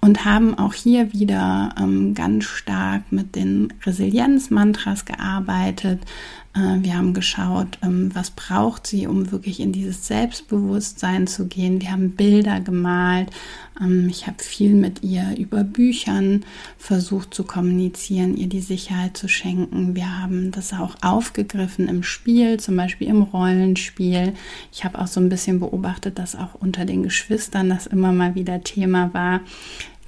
und 0.00 0.24
haben 0.24 0.56
auch 0.56 0.74
hier 0.74 1.12
wieder 1.12 1.74
ähm, 1.78 2.14
ganz 2.14 2.44
stark 2.44 3.10
mit 3.10 3.34
den 3.34 3.72
Resilienz-Mantras 3.84 5.04
gearbeitet. 5.04 6.00
Äh, 6.58 6.82
wir 6.82 6.96
haben 6.96 7.14
geschaut, 7.14 7.78
ähm, 7.82 8.10
was 8.14 8.30
braucht 8.30 8.86
sie, 8.86 9.06
um 9.06 9.30
wirklich 9.30 9.60
in 9.60 9.72
dieses 9.72 10.06
Selbstbewusstsein 10.06 11.26
zu 11.26 11.46
gehen. 11.46 11.80
Wir 11.80 11.92
haben 11.92 12.12
Bilder 12.12 12.60
gemalt. 12.60 13.30
Ähm, 13.80 14.08
ich 14.08 14.26
habe 14.26 14.42
viel 14.42 14.74
mit 14.74 15.02
ihr 15.02 15.36
über 15.36 15.64
Büchern 15.64 16.44
versucht 16.76 17.32
zu 17.32 17.44
kommunizieren, 17.44 18.36
ihr 18.36 18.48
die 18.48 18.60
Sicherheit 18.60 19.16
zu 19.16 19.28
schenken. 19.28 19.94
Wir 19.94 20.20
haben 20.20 20.50
das 20.50 20.72
auch 20.72 20.96
aufgegriffen 21.02 21.88
im 21.88 22.02
Spiel, 22.02 22.58
zum 22.58 22.76
Beispiel 22.76 23.08
im 23.08 23.22
Rollenspiel. 23.22 24.34
Ich 24.72 24.84
habe 24.84 24.98
auch 24.98 25.06
so 25.06 25.20
ein 25.20 25.28
bisschen 25.28 25.60
beobachtet, 25.60 26.18
dass 26.18 26.34
auch 26.34 26.54
unter 26.54 26.84
den 26.84 27.02
Geschwistern 27.02 27.68
das 27.68 27.86
immer 27.86 28.12
mal 28.12 28.34
wieder 28.34 28.62
Thema 28.62 29.12
war. 29.14 29.40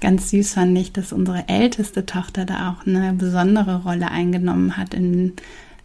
Ganz 0.01 0.31
süß 0.31 0.55
fand 0.55 0.75
ich, 0.79 0.91
dass 0.91 1.13
unsere 1.13 1.47
älteste 1.47 2.07
Tochter 2.07 2.45
da 2.45 2.71
auch 2.71 2.87
eine 2.87 3.13
besondere 3.13 3.83
Rolle 3.83 4.09
eingenommen 4.09 4.75
hat 4.75 4.95
in 4.95 5.33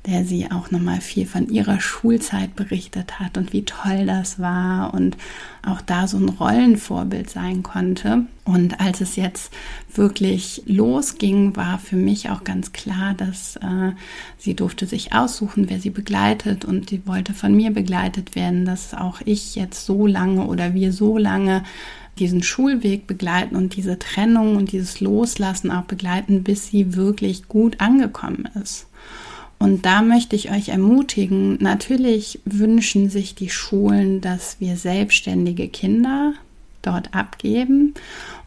der 0.07 0.25
sie 0.25 0.51
auch 0.51 0.71
nochmal 0.71 1.01
viel 1.01 1.27
von 1.27 1.49
ihrer 1.49 1.81
Schulzeit 1.81 2.55
berichtet 2.55 3.19
hat 3.19 3.37
und 3.37 3.53
wie 3.53 3.65
toll 3.65 4.07
das 4.07 4.39
war 4.39 4.95
und 4.95 5.17
auch 5.65 5.81
da 5.81 6.07
so 6.07 6.17
ein 6.17 6.29
Rollenvorbild 6.29 7.29
sein 7.29 7.65
konnte. 7.65 8.27
Und 8.45 8.81
als 8.81 9.01
es 9.01 9.17
jetzt 9.17 9.53
wirklich 9.93 10.63
losging, 10.67 11.57
war 11.57 11.79
für 11.79 11.97
mich 11.97 12.31
auch 12.31 12.45
ganz 12.45 12.73
klar, 12.73 13.15
dass 13.15 13.57
äh, 13.57 13.93
sie 14.39 14.55
durfte 14.55 14.87
sich 14.87 15.13
aussuchen, 15.13 15.69
wer 15.69 15.81
sie 15.81 15.91
begleitet 15.91 16.65
und 16.65 16.91
sie 16.91 17.05
wollte 17.07 17.35
von 17.35 17.55
mir 17.55 17.73
begleitet 17.73 18.37
werden, 18.37 18.65
dass 18.65 18.95
auch 18.95 19.21
ich 19.25 19.57
jetzt 19.57 19.85
so 19.87 20.07
lange 20.07 20.47
oder 20.47 20.75
wir 20.75 20.93
so 20.93 21.19
lange 21.19 21.65
diesen 22.21 22.43
Schulweg 22.43 23.07
begleiten 23.09 23.57
und 23.57 23.77
diese 23.77 23.99
Trennung 23.99 24.57
und 24.57 24.73
dieses 24.73 25.01
Loslassen 25.01 25.71
auch 25.71 25.85
begleiten, 25.85 26.45
bis 26.45 26.69
sie 26.69 26.95
wirklich 26.95 27.49
gut 27.49 27.81
angekommen 27.81 28.49
ist. 28.63 28.87
Und 29.59 29.87
da 29.87 30.03
möchte 30.03 30.37
ich 30.37 30.51
euch 30.51 30.69
ermutigen, 30.69 31.57
natürlich 31.61 32.41
wünschen 32.45 33.09
sich 33.09 33.35
die 33.35 33.49
Schulen, 33.49 34.21
dass 34.21 34.61
wir 34.61 34.77
selbstständige 34.77 35.69
Kinder 35.69 36.35
dort 36.87 37.15
abgeben 37.15 37.95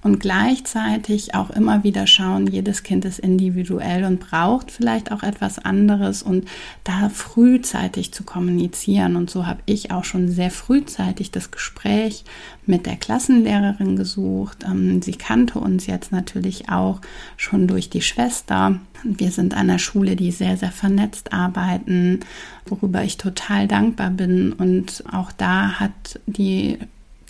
und 0.02 0.20
gleichzeitig 0.22 1.36
auch 1.36 1.50
immer 1.50 1.84
wieder 1.84 2.08
schauen, 2.08 2.48
jedes 2.48 2.84
Kind 2.84 3.04
ist 3.04 3.20
individuell 3.20 4.06
und 4.06 4.22
braucht 4.22 4.72
vielleicht 4.72 5.12
auch 5.12 5.24
etwas 5.24 5.60
anderes 5.60 6.24
und 6.24 6.48
da 6.86 7.10
frühzeitig 7.10 8.14
zu 8.14 8.24
kommunizieren. 8.24 9.18
Und 9.18 9.30
so 9.30 9.46
habe 9.46 9.60
ich 9.66 9.92
auch 9.92 10.06
schon 10.06 10.30
sehr 10.30 10.52
frühzeitig 10.52 11.32
das 11.32 11.52
Gespräch 11.52 12.24
mit 12.66 12.86
der 12.86 12.96
Klassenlehrerin 12.96 13.98
gesucht. 13.98 14.64
Ähm, 14.66 15.02
sie 15.02 15.14
kannte 15.14 15.60
uns 15.60 15.86
jetzt 15.86 16.14
natürlich 16.14 16.70
auch 16.70 17.02
schon 17.36 17.68
durch 17.68 17.90
die 17.90 18.02
Schwester. 18.02 18.80
Wir 19.04 19.32
sind 19.32 19.54
einer 19.54 19.80
Schule, 19.80 20.16
die 20.16 20.32
sehr, 20.32 20.56
sehr 20.56 20.72
vernetzt 20.72 21.34
arbeiten, 21.34 22.22
worüber 22.68 23.04
ich 23.04 23.18
total 23.18 23.68
dankbar 23.68 24.12
bin. 24.12 24.54
Und 24.54 25.04
auch 25.12 25.34
da 25.34 25.80
hat 25.80 26.22
die 26.26 26.78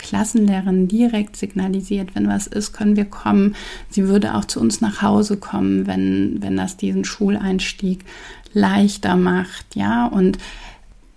Klassenlehrerin 0.00 0.88
direkt 0.88 1.36
signalisiert, 1.36 2.14
wenn 2.14 2.28
was 2.28 2.46
ist, 2.46 2.72
können 2.72 2.96
wir 2.96 3.04
kommen. 3.04 3.54
Sie 3.88 4.08
würde 4.08 4.34
auch 4.34 4.44
zu 4.44 4.60
uns 4.60 4.80
nach 4.80 5.02
Hause 5.02 5.36
kommen, 5.36 5.86
wenn, 5.86 6.38
wenn 6.40 6.56
das 6.56 6.76
diesen 6.76 7.04
Schuleinstieg 7.04 8.04
leichter 8.52 9.16
macht, 9.16 9.76
ja, 9.76 10.06
und 10.06 10.38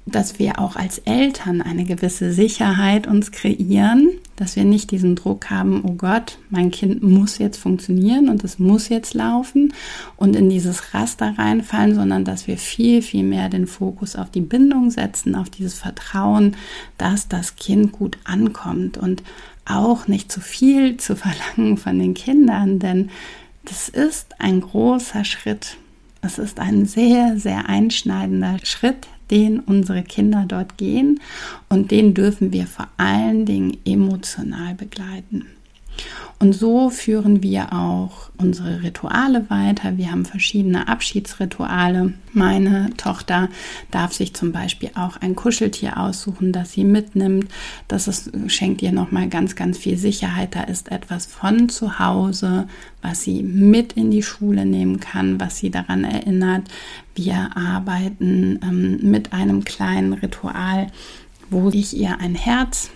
dass 0.06 0.38
wir 0.38 0.60
auch 0.60 0.76
als 0.76 0.98
Eltern 1.00 1.62
eine 1.62 1.86
gewisse 1.86 2.34
Sicherheit 2.34 3.08
uns 3.08 3.32
kreieren, 3.32 4.10
dass 4.36 4.56
wir 4.56 4.66
nicht 4.66 4.92
diesen 4.92 5.16
Druck 5.16 5.50
haben, 5.50 5.82
oh 5.86 5.94
Gott, 5.94 6.40
mein 6.50 6.72
Kind 6.72 7.04
muss 7.04 7.38
jetzt 7.38 7.58
funktionieren 7.58 8.28
und 8.28 8.44
es 8.44 8.60
muss 8.60 8.90
jetzt 8.90 9.14
laufen 9.14 9.74
und 10.18 10.36
in 10.36 10.50
dieses 10.50 10.94
Raster 10.94 11.36
reinfallen, 11.38 11.96
sondern 11.96 12.26
dass 12.26 12.48
wir 12.48 12.58
viel, 12.58 13.02
viel 13.02 13.24
mehr 13.24 13.48
den 13.48 13.68
Fokus 13.68 14.16
auf 14.16 14.30
die 14.30 14.42
Bindung 14.42 14.90
setzen, 14.90 15.36
auf 15.36 15.50
dieses 15.50 15.76
Vertrauen, 15.76 16.58
dass 16.98 17.30
das 17.30 17.56
Kind 17.56 17.94
gut 17.94 18.18
ankommt 18.26 18.98
und 18.98 19.24
auch 19.66 20.08
nicht 20.08 20.32
zu 20.32 20.42
viel 20.42 20.98
zu 20.98 21.16
verlangen 21.16 21.78
von 21.78 21.98
den 21.98 22.14
Kindern, 22.14 22.80
denn 22.80 23.10
das 23.66 23.88
ist 23.88 24.42
ein 24.42 24.60
großer 24.60 25.24
Schritt. 25.24 25.78
Es 26.22 26.38
ist 26.38 26.60
ein 26.60 26.86
sehr, 26.86 27.38
sehr 27.38 27.70
einschneidender 27.70 28.58
Schritt, 28.64 29.08
den 29.32 29.60
unsere 29.60 30.04
Kinder 30.04 30.46
dort 30.48 30.78
gehen 30.78 31.20
und 31.70 31.92
den 31.92 32.14
dürfen 32.14 32.52
wir 32.54 32.68
vor 32.68 32.88
allen 32.98 33.46
Dingen 33.46 33.78
emotional 33.86 34.76
begleiten. 34.76 35.53
Und 36.44 36.52
so 36.52 36.90
führen 36.90 37.42
wir 37.42 37.72
auch 37.72 38.30
unsere 38.38 38.84
Rituale 38.84 39.50
weiter. 39.50 39.96
Wir 39.96 40.12
haben 40.12 40.26
verschiedene 40.26 40.90
Abschiedsrituale. 40.90 42.16
Meine 42.34 42.90
Tochter 42.98 43.48
darf 43.92 44.12
sich 44.12 44.34
zum 44.34 44.52
Beispiel 44.52 44.92
auch 44.96 45.16
ein 45.22 45.36
Kuscheltier 45.36 45.98
aussuchen, 45.98 46.52
das 46.52 46.74
sie 46.74 46.84
mitnimmt. 46.84 47.48
Das 47.88 48.10
ist, 48.10 48.32
schenkt 48.48 48.82
ihr 48.82 48.92
nochmal 48.92 49.30
ganz, 49.30 49.56
ganz 49.56 49.78
viel 49.78 49.98
Sicherheit. 49.98 50.54
Da 50.54 50.64
ist 50.64 50.92
etwas 50.92 51.28
von 51.28 51.70
zu 51.70 52.00
Hause, 52.00 52.68
was 53.02 53.22
sie 53.22 53.42
mit 53.42 53.94
in 53.94 54.12
die 54.12 54.24
Schule 54.24 54.66
nehmen 54.66 55.00
kann, 55.00 55.40
was 55.40 55.60
sie 55.60 55.72
daran 55.72 56.04
erinnert. 56.04 56.64
Wir 57.16 57.52
arbeiten 57.56 58.60
ähm, 58.62 59.00
mit 59.02 59.32
einem 59.32 59.64
kleinen 59.64 60.12
Ritual, 60.12 60.88
wo 61.50 61.70
ich 61.70 61.96
ihr 61.96 62.20
ein 62.20 62.36
Herz 62.36 62.92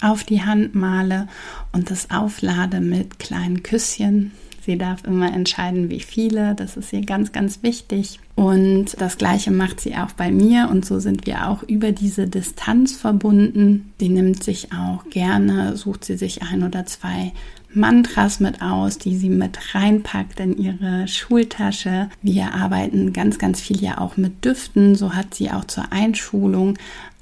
auf 0.00 0.24
die 0.24 0.42
Hand 0.42 0.74
male 0.74 1.28
und 1.72 1.90
das 1.90 2.10
auflade 2.10 2.80
mit 2.80 3.18
kleinen 3.18 3.62
Küsschen. 3.62 4.32
Sie 4.66 4.76
darf 4.76 5.04
immer 5.04 5.32
entscheiden, 5.32 5.90
wie 5.90 6.00
viele. 6.00 6.56
Das 6.56 6.76
ist 6.76 6.92
ihr 6.92 7.02
ganz, 7.02 7.30
ganz 7.30 7.62
wichtig. 7.62 8.18
Und 8.34 9.00
das 9.00 9.16
Gleiche 9.16 9.52
macht 9.52 9.80
sie 9.80 9.94
auch 9.94 10.10
bei 10.10 10.32
mir. 10.32 10.68
Und 10.70 10.84
so 10.84 10.98
sind 10.98 11.24
wir 11.24 11.48
auch 11.48 11.62
über 11.62 11.92
diese 11.92 12.26
Distanz 12.26 12.96
verbunden. 12.96 13.92
Sie 14.00 14.08
nimmt 14.08 14.42
sich 14.42 14.72
auch 14.72 15.08
gerne, 15.08 15.76
sucht 15.76 16.04
sie 16.04 16.16
sich 16.16 16.42
ein 16.42 16.64
oder 16.64 16.84
zwei 16.84 17.32
Mantras 17.72 18.40
mit 18.40 18.60
aus, 18.60 18.98
die 18.98 19.16
sie 19.16 19.30
mit 19.30 19.74
reinpackt 19.74 20.40
in 20.40 20.58
ihre 20.58 21.06
Schultasche. 21.06 22.08
Wir 22.22 22.52
arbeiten 22.54 23.12
ganz, 23.12 23.38
ganz 23.38 23.60
viel 23.60 23.80
ja 23.80 23.98
auch 23.98 24.16
mit 24.16 24.44
Düften. 24.44 24.96
So 24.96 25.14
hat 25.14 25.34
sie 25.34 25.52
auch 25.52 25.66
zur 25.66 25.92
Einschulung 25.92 26.76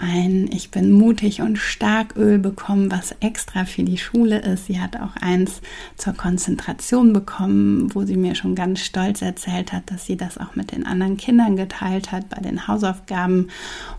ein 0.04 0.50
Ich 0.52 0.70
bin 0.70 0.92
mutig 0.92 1.40
und 1.40 1.56
stark 1.56 2.16
Öl 2.16 2.38
bekommen, 2.38 2.90
was 2.90 3.14
extra 3.20 3.64
für 3.64 3.82
die 3.82 3.96
Schule 3.96 4.38
ist. 4.40 4.66
Sie 4.66 4.80
hat 4.80 4.96
auch 4.96 5.16
eins 5.20 5.62
zur 5.96 6.12
Konzentration 6.12 7.12
bekommen, 7.12 7.94
wo 7.94 8.04
sie 8.04 8.16
mir 8.16 8.34
schon 8.34 8.54
ganz 8.54 8.80
stolz 8.80 9.22
erzählt 9.22 9.72
hat, 9.72 9.90
dass 9.90 10.04
sie 10.04 10.16
das 10.16 10.36
auch 10.38 10.54
mit 10.56 10.72
den 10.72 10.86
anderen 10.86 11.16
Kindern 11.16 11.56
geteilt 11.56 12.12
hat 12.12 12.28
bei 12.28 12.40
den 12.40 12.68
Hausaufgaben 12.68 13.48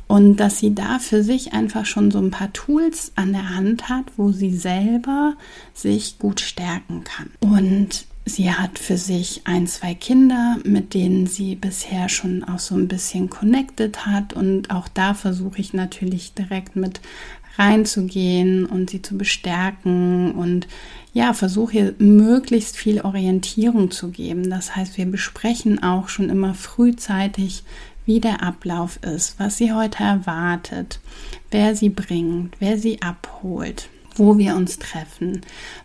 und 0.07 0.37
dass 0.37 0.59
sie 0.59 0.75
da 0.75 0.99
für 0.99 1.23
sich 1.23 1.53
einfach 1.53 1.85
schon 1.85 2.11
so 2.11 2.19
ein 2.19 2.31
paar 2.31 2.53
Tools 2.53 3.11
an 3.15 3.33
der 3.33 3.55
Hand 3.55 3.89
hat, 3.89 4.05
wo 4.17 4.31
sie 4.31 4.55
selber 4.55 5.33
sich 5.73 6.19
gut 6.19 6.39
stärken 6.39 7.03
kann. 7.03 7.31
Und 7.39 8.05
sie 8.25 8.51
hat 8.51 8.79
für 8.79 8.97
sich 8.97 9.41
ein, 9.45 9.67
zwei 9.67 9.93
Kinder, 9.93 10.57
mit 10.63 10.93
denen 10.93 11.27
sie 11.27 11.55
bisher 11.55 12.09
schon 12.09 12.43
auch 12.43 12.59
so 12.59 12.75
ein 12.75 12.87
bisschen 12.87 13.29
connected 13.29 14.05
hat. 14.05 14.33
Und 14.33 14.71
auch 14.71 14.87
da 14.87 15.13
versuche 15.13 15.61
ich 15.61 15.73
natürlich 15.73 16.33
direkt 16.33 16.75
mit 16.75 17.01
reinzugehen 17.57 18.65
und 18.65 18.89
sie 18.89 19.01
zu 19.01 19.17
bestärken 19.17 20.33
und 20.33 20.67
ja, 21.13 21.33
versuche 21.33 21.95
möglichst 21.99 22.75
viel 22.75 22.99
Orientierung 23.01 23.91
zu 23.91 24.09
geben. 24.09 24.49
Das 24.49 24.75
heißt, 24.75 24.97
wir 24.97 25.05
besprechen 25.05 25.81
auch 25.81 26.09
schon 26.09 26.29
immer 26.29 26.53
frühzeitig, 26.53 27.63
wie 28.05 28.19
der 28.19 28.43
Ablauf 28.43 28.99
ist, 29.01 29.39
was 29.39 29.57
sie 29.57 29.71
heute 29.71 30.03
erwartet, 30.03 30.99
wer 31.51 31.75
sie 31.75 31.89
bringt, 31.89 32.55
wer 32.59 32.77
sie 32.77 33.01
abholt 33.01 33.89
wo 34.15 34.37
wir 34.37 34.55
uns 34.55 34.79
treffen, 34.79 35.41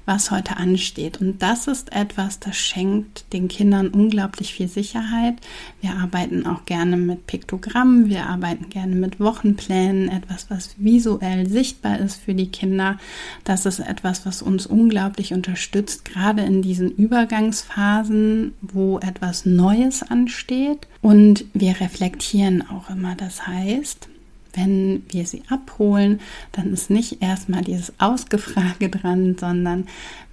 was 0.07 0.31
heute 0.31 0.57
ansteht. 0.57 1.21
Und 1.21 1.43
das 1.43 1.67
ist 1.67 1.93
etwas, 1.93 2.41
das 2.41 2.57
schenkt 2.57 3.33
den 3.33 3.49
Kindern 3.49 3.89
unglaublich 3.89 4.55
viel 4.55 4.69
Sicherheit. 4.69 5.35
Wir 5.81 5.97
arbeiten 5.97 6.47
auch 6.47 6.65
gerne 6.65 6.97
mit 6.97 7.27
Piktogrammen, 7.27 8.09
wir 8.09 8.27
arbeiten 8.27 8.71
gerne 8.71 8.95
mit 8.95 9.21
Wochenplänen, 9.21 10.09
etwas, 10.09 10.47
was 10.49 10.75
visuell 10.79 11.49
sichtbar 11.49 11.99
ist 11.99 12.23
für 12.23 12.35
die 12.35 12.51
Kinder. 12.51 12.99
Das 13.45 13.67
ist 13.67 13.81
etwas, 13.81 14.27
was 14.27 14.43
uns 14.43 14.67
unglaublich 14.67 15.33
unterstützt, 15.33 16.05
gerade 16.05 16.43
in 16.43 16.63
diesen 16.63 16.91
Übergangsphasen, 16.91 18.55
wo 18.61 18.99
etwas 18.99 19.47
Neues 19.47 20.03
ansteht. 20.03 20.87
Und 21.03 21.45
wir 21.53 21.81
reflektieren 21.81 22.69
auch 22.69 22.91
immer. 22.91 23.15
Das 23.15 23.47
heißt, 23.47 24.09
wenn 24.53 25.03
wir 25.09 25.27
sie 25.27 25.43
abholen, 25.49 26.21
dann 26.53 26.73
ist 26.73 26.91
nicht 26.91 27.23
erstmal 27.23 27.63
dieses 27.63 27.93
Ausgefrage 27.99 28.89
dran, 28.89 29.37
sondern 29.39 29.87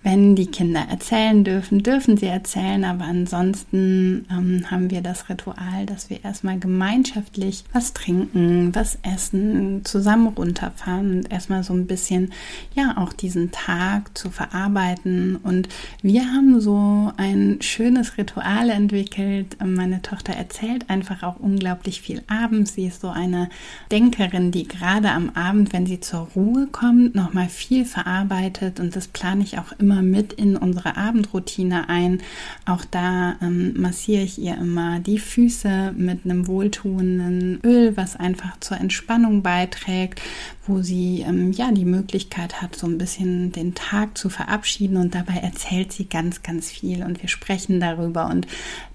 wenn 0.04 0.36
die 0.36 0.46
Kinder 0.46 0.86
erzählen 0.90 1.44
dürfen, 1.44 1.84
dürfen 1.84 2.18
sie 2.18 2.28
erzählen, 2.28 2.86
aber 2.86 3.06
ansonsten 3.06 4.26
ähm, 4.32 4.70
haben 4.70 4.90
wir 4.90 5.02
das 5.02 5.28
Ritual, 5.28 5.86
dass 5.86 6.10
wir 6.10 6.24
erstmal 6.24 6.60
gemeinschaftlich 6.60 7.66
was 7.74 7.94
trinken, 7.94 8.74
was 8.74 9.00
essen, 9.02 9.84
zusammen 9.84 10.28
runterfahren 10.28 11.18
und 11.18 11.32
erstmal 11.32 11.64
so 11.64 11.74
ein 11.74 11.88
bisschen, 11.88 12.32
ja, 12.76 12.96
auch 12.98 13.12
diesen 13.12 13.52
Tag 13.52 14.18
zu 14.18 14.30
verarbeiten. 14.30 15.36
Und 15.38 15.68
wir 16.02 16.32
haben 16.32 16.62
so 16.62 17.12
ein 17.18 17.58
schönes 17.62 18.18
Ritual 18.18 18.70
entwickelt. 18.70 19.58
Meine 19.66 20.02
Tochter 20.02 20.34
erzählt 20.34 20.90
einfach 20.90 21.24
auch 21.24 21.38
unglaublich 21.40 22.02
viel 22.02 22.24
abends. 22.28 22.76
Sie 22.76 22.86
ist 22.86 23.02
so 23.02 23.10
eine 23.10 23.50
Denkerin, 23.92 24.52
die 24.52 24.68
gerade 24.68 25.10
am 25.12 25.32
Abend, 25.32 25.74
wenn 25.74 25.86
sie 25.86 26.00
zur 26.00 26.30
Ruhe 26.36 26.68
kommt, 26.68 27.16
nochmal 27.16 27.50
viel 27.50 27.84
verarbeitet 27.84 28.80
und 28.80 28.96
das 28.96 29.08
plane 29.08 29.44
ich 29.44 29.58
auch 29.58 29.74
immer 29.80 29.87
immer 29.88 30.02
mit 30.02 30.34
in 30.34 30.58
unsere 30.58 30.98
Abendroutine 30.98 31.88
ein. 31.88 32.22
Auch 32.66 32.84
da 32.84 33.38
ähm, 33.42 33.74
massiere 33.80 34.24
ich 34.24 34.38
ihr 34.38 34.58
immer 34.58 35.00
die 35.00 35.18
Füße 35.18 35.94
mit 35.96 36.26
einem 36.26 36.48
wohltuenden 36.48 37.62
Öl, 37.64 37.96
was 37.96 38.18
einfach 38.18 38.60
zur 38.60 38.78
Entspannung 38.78 39.44
beiträgt, 39.44 40.22
wo 40.68 40.82
sie 40.82 41.24
ähm, 41.28 41.52
ja 41.52 41.72
die 41.72 41.86
Möglichkeit 41.86 42.62
hat, 42.62 42.76
so 42.76 42.88
ein 42.88 42.98
bisschen 42.98 43.52
den 43.52 43.74
Tag 43.76 44.18
zu 44.18 44.30
verabschieden 44.30 44.98
und 44.98 45.16
dabei 45.16 45.36
erzählt 45.36 45.92
sie 45.92 46.06
ganz, 46.06 46.44
ganz 46.44 46.70
viel 46.70 47.04
und 47.04 47.22
wir 47.22 47.30
sprechen 47.30 47.80
darüber. 47.80 48.28
Und 48.28 48.48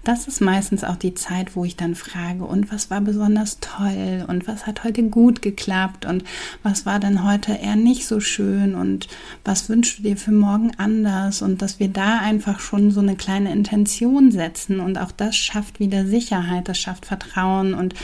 das 0.03 0.27
ist 0.27 0.41
meistens 0.41 0.83
auch 0.83 0.97
die 0.97 1.13
Zeit, 1.13 1.55
wo 1.55 1.63
ich 1.63 1.77
dann 1.77 1.95
frage, 1.95 2.43
und 2.43 2.71
was 2.71 2.89
war 2.89 2.99
besonders 2.99 3.59
toll? 3.61 4.25
Und 4.27 4.47
was 4.47 4.67
hat 4.67 4.83
heute 4.83 5.03
gut 5.03 5.41
geklappt? 5.41 6.05
Und 6.05 6.25
was 6.61 6.85
war 6.85 6.99
denn 6.99 7.23
heute 7.23 7.53
eher 7.53 7.77
nicht 7.77 8.05
so 8.05 8.19
schön? 8.19 8.75
Und 8.75 9.07
was 9.45 9.69
wünschst 9.69 9.99
du 9.99 10.03
dir 10.03 10.17
für 10.17 10.33
morgen 10.33 10.71
anders? 10.77 11.41
Und 11.41 11.61
dass 11.61 11.79
wir 11.79 11.87
da 11.87 12.19
einfach 12.19 12.59
schon 12.59 12.91
so 12.91 12.99
eine 12.99 13.15
kleine 13.15 13.53
Intention 13.53 14.31
setzen. 14.31 14.81
Und 14.81 14.97
auch 14.97 15.11
das 15.11 15.37
schafft 15.37 15.79
wieder 15.79 16.05
Sicherheit, 16.05 16.67
das 16.67 16.79
schafft 16.79 17.05
Vertrauen. 17.05 17.73
Und 17.73 17.95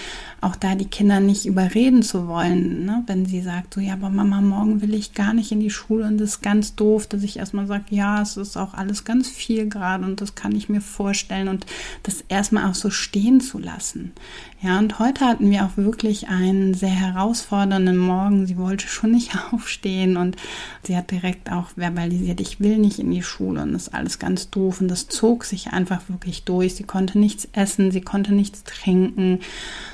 auch 0.42 0.56
da 0.56 0.76
die 0.76 0.86
Kinder 0.86 1.20
nicht 1.20 1.46
überreden 1.46 2.04
zu 2.04 2.28
wollen, 2.28 2.86
ne? 2.86 3.04
wenn 3.08 3.26
sie 3.26 3.42
sagt, 3.42 3.74
so 3.74 3.82
ja, 3.82 3.94
aber 3.94 4.10
Mama, 4.10 4.42
morgen 4.42 4.82
will 4.82 4.94
ich 4.94 5.14
gar 5.14 5.34
nicht 5.34 5.52
in 5.52 5.60
die 5.60 5.70
Schule 5.70 6.06
und 6.06 6.18
das 6.18 6.30
ist 6.30 6.42
ganz 6.42 6.76
doof, 6.76 7.08
dass 7.08 7.24
ich 7.24 7.38
erstmal 7.38 7.68
sage, 7.68 7.86
ja, 7.90 8.22
es 8.22 8.38
ist 8.38 8.58
auch 8.58 8.74
alles 8.74 9.04
ganz 9.04 9.28
viel 9.28 9.68
gerade 9.68 10.06
und 10.06 10.22
das 10.22 10.36
kann 10.36 10.56
ich 10.56 10.70
mir 10.70 10.82
vorstellen 10.82 11.48
und 11.50 11.66
das 12.04 12.24
erstmal 12.30 12.70
auch 12.70 12.76
so 12.76 12.90
stehen 12.90 13.42
zu 13.42 13.60
lassen. 13.60 14.12
Ja, 14.62 14.78
und 14.78 15.00
heute 15.00 15.26
hatten 15.26 15.52
wir 15.52 15.64
auch 15.64 15.78
wirklich 15.78 16.28
einen 16.28 16.74
sehr 16.74 16.90
herausfordernden 16.90 17.98
Morgen. 17.98 18.46
Sie 18.46 18.58
wollte 18.58 18.88
schon 18.88 19.12
nicht 19.12 19.32
aufstehen 19.54 20.18
und 20.18 20.36
sie 20.84 20.98
hat 20.98 21.12
direkt 21.12 21.52
auch 21.52 21.70
verbalisiert, 21.78 22.42
ich 22.42 22.60
will 22.60 22.78
nicht 22.78 23.00
in 23.00 23.12
die 23.12 23.24
Schule 23.24 23.62
und 23.62 23.74
das 23.74 23.84
ist 23.84 23.94
alles 23.94 24.20
ganz 24.20 24.50
doof 24.50 24.82
und 24.82 24.90
das 24.90 25.08
zog 25.08 25.46
sich 25.46 25.72
einfach 25.72 26.02
wirklich 26.10 26.44
durch. 26.44 26.76
Sie 26.76 26.84
konnte 26.84 27.20
nichts 27.20 27.48
essen, 27.54 27.92
sie 27.92 28.02
konnte 28.02 28.34
nichts 28.34 28.64
trinken 28.64 29.40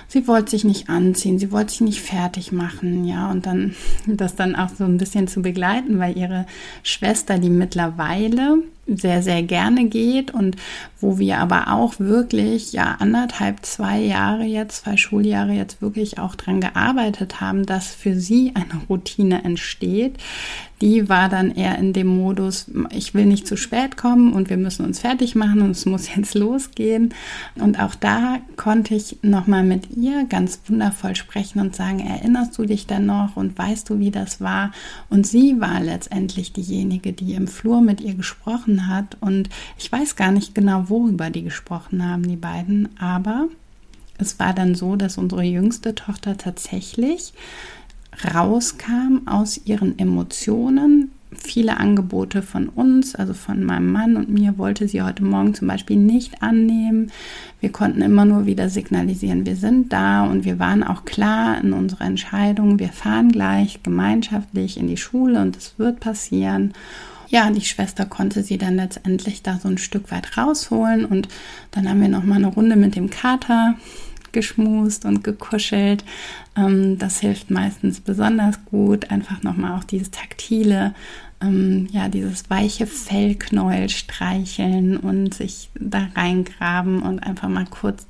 sie 0.08 0.28
wollte 0.28 0.52
sich 0.52 0.64
nicht 0.64 0.90
anziehen, 0.90 1.40
sie 1.40 1.52
wollte 1.52 1.72
sich 1.72 1.82
nicht 1.82 2.02
fertig 2.02 2.52
machen, 2.52 3.06
ja, 3.06 3.32
und 3.32 3.46
dann 3.46 3.76
das 4.08 4.36
dann 4.36 4.56
auch 4.56 4.70
so 4.70 4.84
ein 4.84 4.98
bisschen 4.98 5.28
zu 5.28 5.42
begleiten, 5.42 6.00
weil 6.00 6.18
ihre 6.18 6.46
Schwester, 6.84 7.38
die 7.38 7.50
mittlerweile 7.50 8.60
sehr, 8.88 9.24
sehr 9.24 9.42
gerne 9.44 9.86
geht 9.86 10.32
und 10.32 10.58
wo 11.02 11.18
wir 11.18 11.40
aber 11.40 11.72
auch 11.72 12.00
wirklich 12.00 12.74
ja 12.74 12.98
anderthalb, 13.00 13.66
zwei 13.66 14.00
Jahre 14.00 14.44
jetzt, 14.44 14.84
zwei 14.84 14.98
Schuljahre 14.98 15.54
jetzt 15.54 15.82
wirklich 15.82 16.20
auch 16.20 16.36
dran 16.36 16.62
gearbeitet 16.62 17.42
haben, 17.42 17.66
dass 17.66 17.94
für 17.94 18.16
sie 18.16 18.54
eine 18.56 18.82
Routine 18.90 19.44
entsteht. 19.44 20.18
Die 20.82 21.08
war 21.08 21.30
dann 21.30 21.52
eher 21.52 21.78
in 21.78 21.94
dem 21.94 22.08
Modus, 22.08 22.70
ich 22.90 23.14
will 23.14 23.26
nicht 23.26 23.48
zu 23.48 23.56
spät 23.56 23.96
kommen 23.96 24.34
und 24.34 24.50
wir 24.50 24.58
müssen 24.58 24.86
uns 24.86 25.00
fertig 25.00 25.34
machen 25.34 25.62
und 25.62 25.72
es 25.72 25.86
muss 25.86 26.14
jetzt 26.14 26.36
losgehen. 26.36 27.14
Und 27.56 27.80
auch 27.80 27.96
da 27.96 28.40
konnte 28.58 28.94
ich 28.94 29.18
nochmal 29.22 29.64
mit 29.64 29.96
ihr 29.96 30.26
ganz 30.26 30.60
wundervoll 30.68 31.16
sprechen 31.16 31.60
und 31.60 31.76
sagen, 31.76 32.00
erinnerst 32.02 32.58
du 32.58 32.66
dich 32.66 32.88
denn 32.88 33.06
noch 33.06 33.38
und 33.38 33.58
weißt 33.58 33.90
du, 33.90 34.00
wie 34.00 34.12
das 34.12 34.42
war? 34.42 34.72
Und 35.10 35.26
sie 35.26 35.62
war 35.62 35.80
letztendlich 35.80 36.52
diejenige, 36.52 37.14
die 37.14 37.36
im 37.36 37.48
Flur 37.48 37.80
mit 37.80 38.02
ihr 38.02 38.16
gesprochen 38.16 38.75
gesprochen 38.76 38.88
hat. 38.88 39.18
Und 39.22 39.50
ich 39.78 39.92
weiß 39.92 40.16
gar 40.16 40.32
nicht 40.32 40.56
genau, 40.56 40.90
worüber 40.90 41.30
die 41.30 41.44
gesprochen 41.44 42.04
haben, 42.04 42.28
die 42.28 42.36
beiden. 42.36 42.90
Aber 43.00 43.48
es 44.18 44.40
war 44.40 44.54
dann 44.54 44.76
so, 44.76 44.96
dass 44.96 45.18
unsere 45.18 45.44
jüngste 45.44 45.96
Tochter 45.96 46.38
tatsächlich 46.38 47.34
rauskam 48.34 49.22
aus 49.26 49.60
ihren 49.66 50.00
Emotionen. 50.00 51.12
Viele 51.38 51.78
Angebote 51.78 52.42
von 52.42 52.70
uns, 52.70 53.14
also 53.14 53.34
von 53.34 53.62
meinem 53.62 53.92
Mann 53.92 54.16
und 54.16 54.30
mir, 54.30 54.58
wollte 54.58 54.88
sie 54.88 55.02
heute 55.02 55.22
Morgen 55.22 55.54
zum 55.54 55.68
Beispiel 55.68 55.98
nicht 55.98 56.42
annehmen. 56.42 57.12
Wir 57.60 57.74
konnten 57.74 58.02
immer 58.02 58.24
nur 58.24 58.46
wieder 58.46 58.70
signalisieren, 58.70 59.46
wir 59.46 59.58
sind 59.58 59.92
da 59.92 60.24
und 60.24 60.46
wir 60.46 60.60
waren 60.60 60.82
auch 60.82 61.04
klar 61.04 61.60
in 61.62 61.74
unserer 61.74 62.06
Entscheidung, 62.06 62.80
wir 62.80 62.88
fahren 62.88 63.34
gleich 63.34 63.84
gemeinschaftlich 63.84 64.78
in 64.78 64.88
die 64.88 64.96
Schule 64.96 65.42
und 65.42 65.58
es 65.58 65.78
wird 65.78 66.00
passieren 66.00 66.72
ja, 67.28 67.50
die 67.50 67.62
Schwester 67.62 68.06
konnte 68.06 68.44
sie 68.44 68.58
dann 68.58 68.76
letztendlich 68.76 69.44
da 69.44 69.60
so 69.60 69.68
ein 69.68 69.78
Stück 69.78 70.12
weit 70.12 70.38
rausholen 70.38 71.06
und 71.06 71.28
dann 71.72 71.90
haben 71.90 72.02
wir 72.02 72.10
noch 72.10 72.24
mal 72.24 72.36
eine 72.36 72.48
Runde 72.48 72.76
mit 72.76 72.96
dem 72.96 73.10
Kater 73.10 73.76
geschmust 74.36 75.06
und 75.06 75.24
gekuschelt. 75.24 76.04
Ähm, 76.56 77.00
das 77.00 77.20
hilft 77.22 77.50
meistens 77.50 78.02
besonders 78.02 78.64
gut. 78.66 79.10
Einfach 79.10 79.42
nochmal 79.42 79.80
auch 79.80 79.84
dieses 79.84 80.12
taktile, 80.12 80.94
ähm, 81.42 81.88
ja, 81.92 82.10
dieses 82.10 82.50
weiche 82.50 82.86
Fellknäuel 82.86 83.90
streicheln 83.90 84.98
und 84.98 85.34
sich 85.34 85.70
da 85.80 86.10
reingraben 86.16 87.02
und 87.02 87.20
einfach 87.20 87.50
mal 87.50 87.66
kurz 87.66 88.06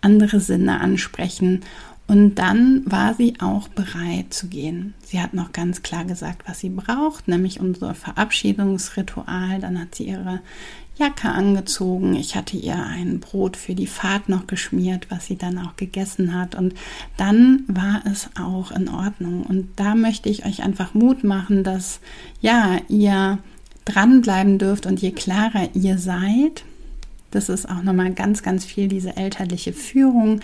andere 0.00 0.40
Sinne 0.40 0.80
ansprechen. 0.80 1.60
Und 2.08 2.36
dann 2.36 2.82
war 2.84 3.14
sie 3.14 3.34
auch 3.40 3.68
bereit 3.68 4.32
zu 4.32 4.46
gehen. 4.46 4.94
Sie 5.02 5.20
hat 5.20 5.34
noch 5.34 5.52
ganz 5.52 5.82
klar 5.82 6.04
gesagt, 6.04 6.42
was 6.46 6.60
sie 6.60 6.68
braucht, 6.68 7.26
nämlich 7.26 7.58
unser 7.58 7.94
Verabschiedungsritual. 7.94 9.58
Dann 9.60 9.80
hat 9.80 9.96
sie 9.96 10.04
ihre 10.04 10.40
Jacke 10.96 11.28
angezogen. 11.28 12.14
Ich 12.14 12.36
hatte 12.36 12.56
ihr 12.56 12.76
ein 12.76 13.18
Brot 13.18 13.56
für 13.56 13.74
die 13.74 13.88
Fahrt 13.88 14.28
noch 14.28 14.46
geschmiert, 14.46 15.08
was 15.10 15.26
sie 15.26 15.36
dann 15.36 15.58
auch 15.58 15.74
gegessen 15.76 16.32
hat. 16.32 16.54
Und 16.54 16.74
dann 17.16 17.64
war 17.66 18.02
es 18.10 18.30
auch 18.40 18.70
in 18.70 18.88
Ordnung. 18.88 19.42
Und 19.42 19.68
da 19.74 19.96
möchte 19.96 20.28
ich 20.28 20.46
euch 20.46 20.62
einfach 20.62 20.94
Mut 20.94 21.24
machen, 21.24 21.64
dass 21.64 22.00
ja, 22.40 22.78
ihr 22.88 23.38
dranbleiben 23.84 24.58
dürft 24.58 24.86
und 24.86 25.00
je 25.00 25.10
klarer 25.10 25.68
ihr 25.74 25.98
seid, 25.98 26.64
das 27.30 27.48
ist 27.48 27.68
auch 27.68 27.82
nochmal 27.82 28.12
ganz, 28.12 28.42
ganz 28.42 28.64
viel 28.64 28.88
diese 28.88 29.16
elterliche 29.16 29.72
Führung, 29.72 30.40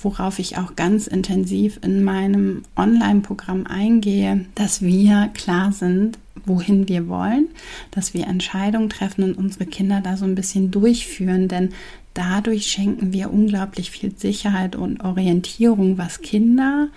worauf 0.00 0.38
ich 0.38 0.58
auch 0.58 0.76
ganz 0.76 1.06
intensiv 1.06 1.78
in 1.82 2.02
meinem 2.04 2.62
Online-Programm 2.76 3.66
eingehe, 3.66 4.44
dass 4.54 4.82
wir 4.82 5.30
klar 5.34 5.72
sind, 5.72 6.18
wohin 6.44 6.88
wir 6.88 7.08
wollen, 7.08 7.48
dass 7.90 8.14
wir 8.14 8.26
Entscheidungen 8.26 8.90
treffen 8.90 9.24
und 9.24 9.38
unsere 9.38 9.66
Kinder 9.66 10.00
da 10.02 10.16
so 10.16 10.24
ein 10.24 10.34
bisschen 10.34 10.70
durchführen, 10.70 11.48
denn 11.48 11.70
dadurch 12.12 12.66
schenken 12.66 13.12
wir 13.12 13.32
unglaublich 13.32 13.90
viel 13.90 14.16
Sicherheit 14.16 14.76
und 14.76 15.02
Orientierung, 15.02 15.98
was 15.98 16.20
Kinder 16.20 16.88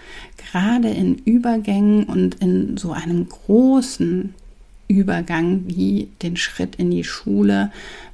gerade 0.51 0.89
in 0.89 1.15
Übergängen 1.15 2.03
und 2.03 2.35
in 2.35 2.77
so 2.77 2.91
einem 2.91 3.27
großen 3.27 4.33
Übergang 4.87 5.63
wie 5.67 6.09
den 6.21 6.37
Schritt 6.37 6.75
in 6.75 6.91
die 6.91 7.03
Schule 7.03 7.71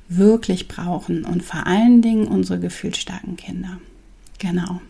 wirklich 0.09 0.67
brauchen 0.67 1.23
und 1.23 1.43
vor 1.43 1.65
allen 1.65 2.01
Dingen 2.01 2.27
unsere 2.27 2.59
gefühlsstarken 2.59 3.37
Kinder. 3.37 3.79
Genau. 4.39 4.81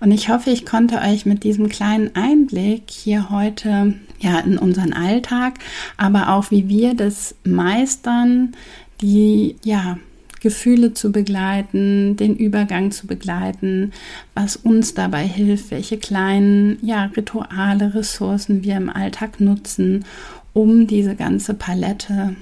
Und 0.00 0.10
ich 0.10 0.28
hoffe, 0.28 0.50
ich 0.50 0.64
konnte 0.64 1.00
euch 1.00 1.26
mit 1.26 1.44
diesem 1.44 1.68
kleinen 1.68 2.14
Einblick 2.14 2.84
hier 2.88 3.30
heute 3.30 3.94
ja 4.18 4.38
in 4.40 4.58
unseren 4.58 4.92
Alltag, 4.92 5.58
aber 5.96 6.30
auch 6.30 6.50
wie 6.50 6.68
wir 6.68 6.94
das 6.94 7.34
meistern, 7.44 8.54
die 9.00 9.56
ja 9.62 9.98
Gefühle 10.40 10.94
zu 10.94 11.12
begleiten, 11.12 12.16
den 12.16 12.34
Übergang 12.34 12.90
zu 12.90 13.06
begleiten, 13.06 13.92
was 14.34 14.56
uns 14.56 14.94
dabei 14.94 15.26
hilft, 15.26 15.70
welche 15.70 15.98
kleinen 15.98 16.78
ja 16.80 17.04
Rituale, 17.04 17.94
Ressourcen 17.94 18.64
wir 18.64 18.76
im 18.76 18.88
Alltag 18.88 19.40
nutzen, 19.40 20.06
um 20.52 20.86
diese 20.86 21.14
ganze 21.14 21.54
Palette 21.54 22.36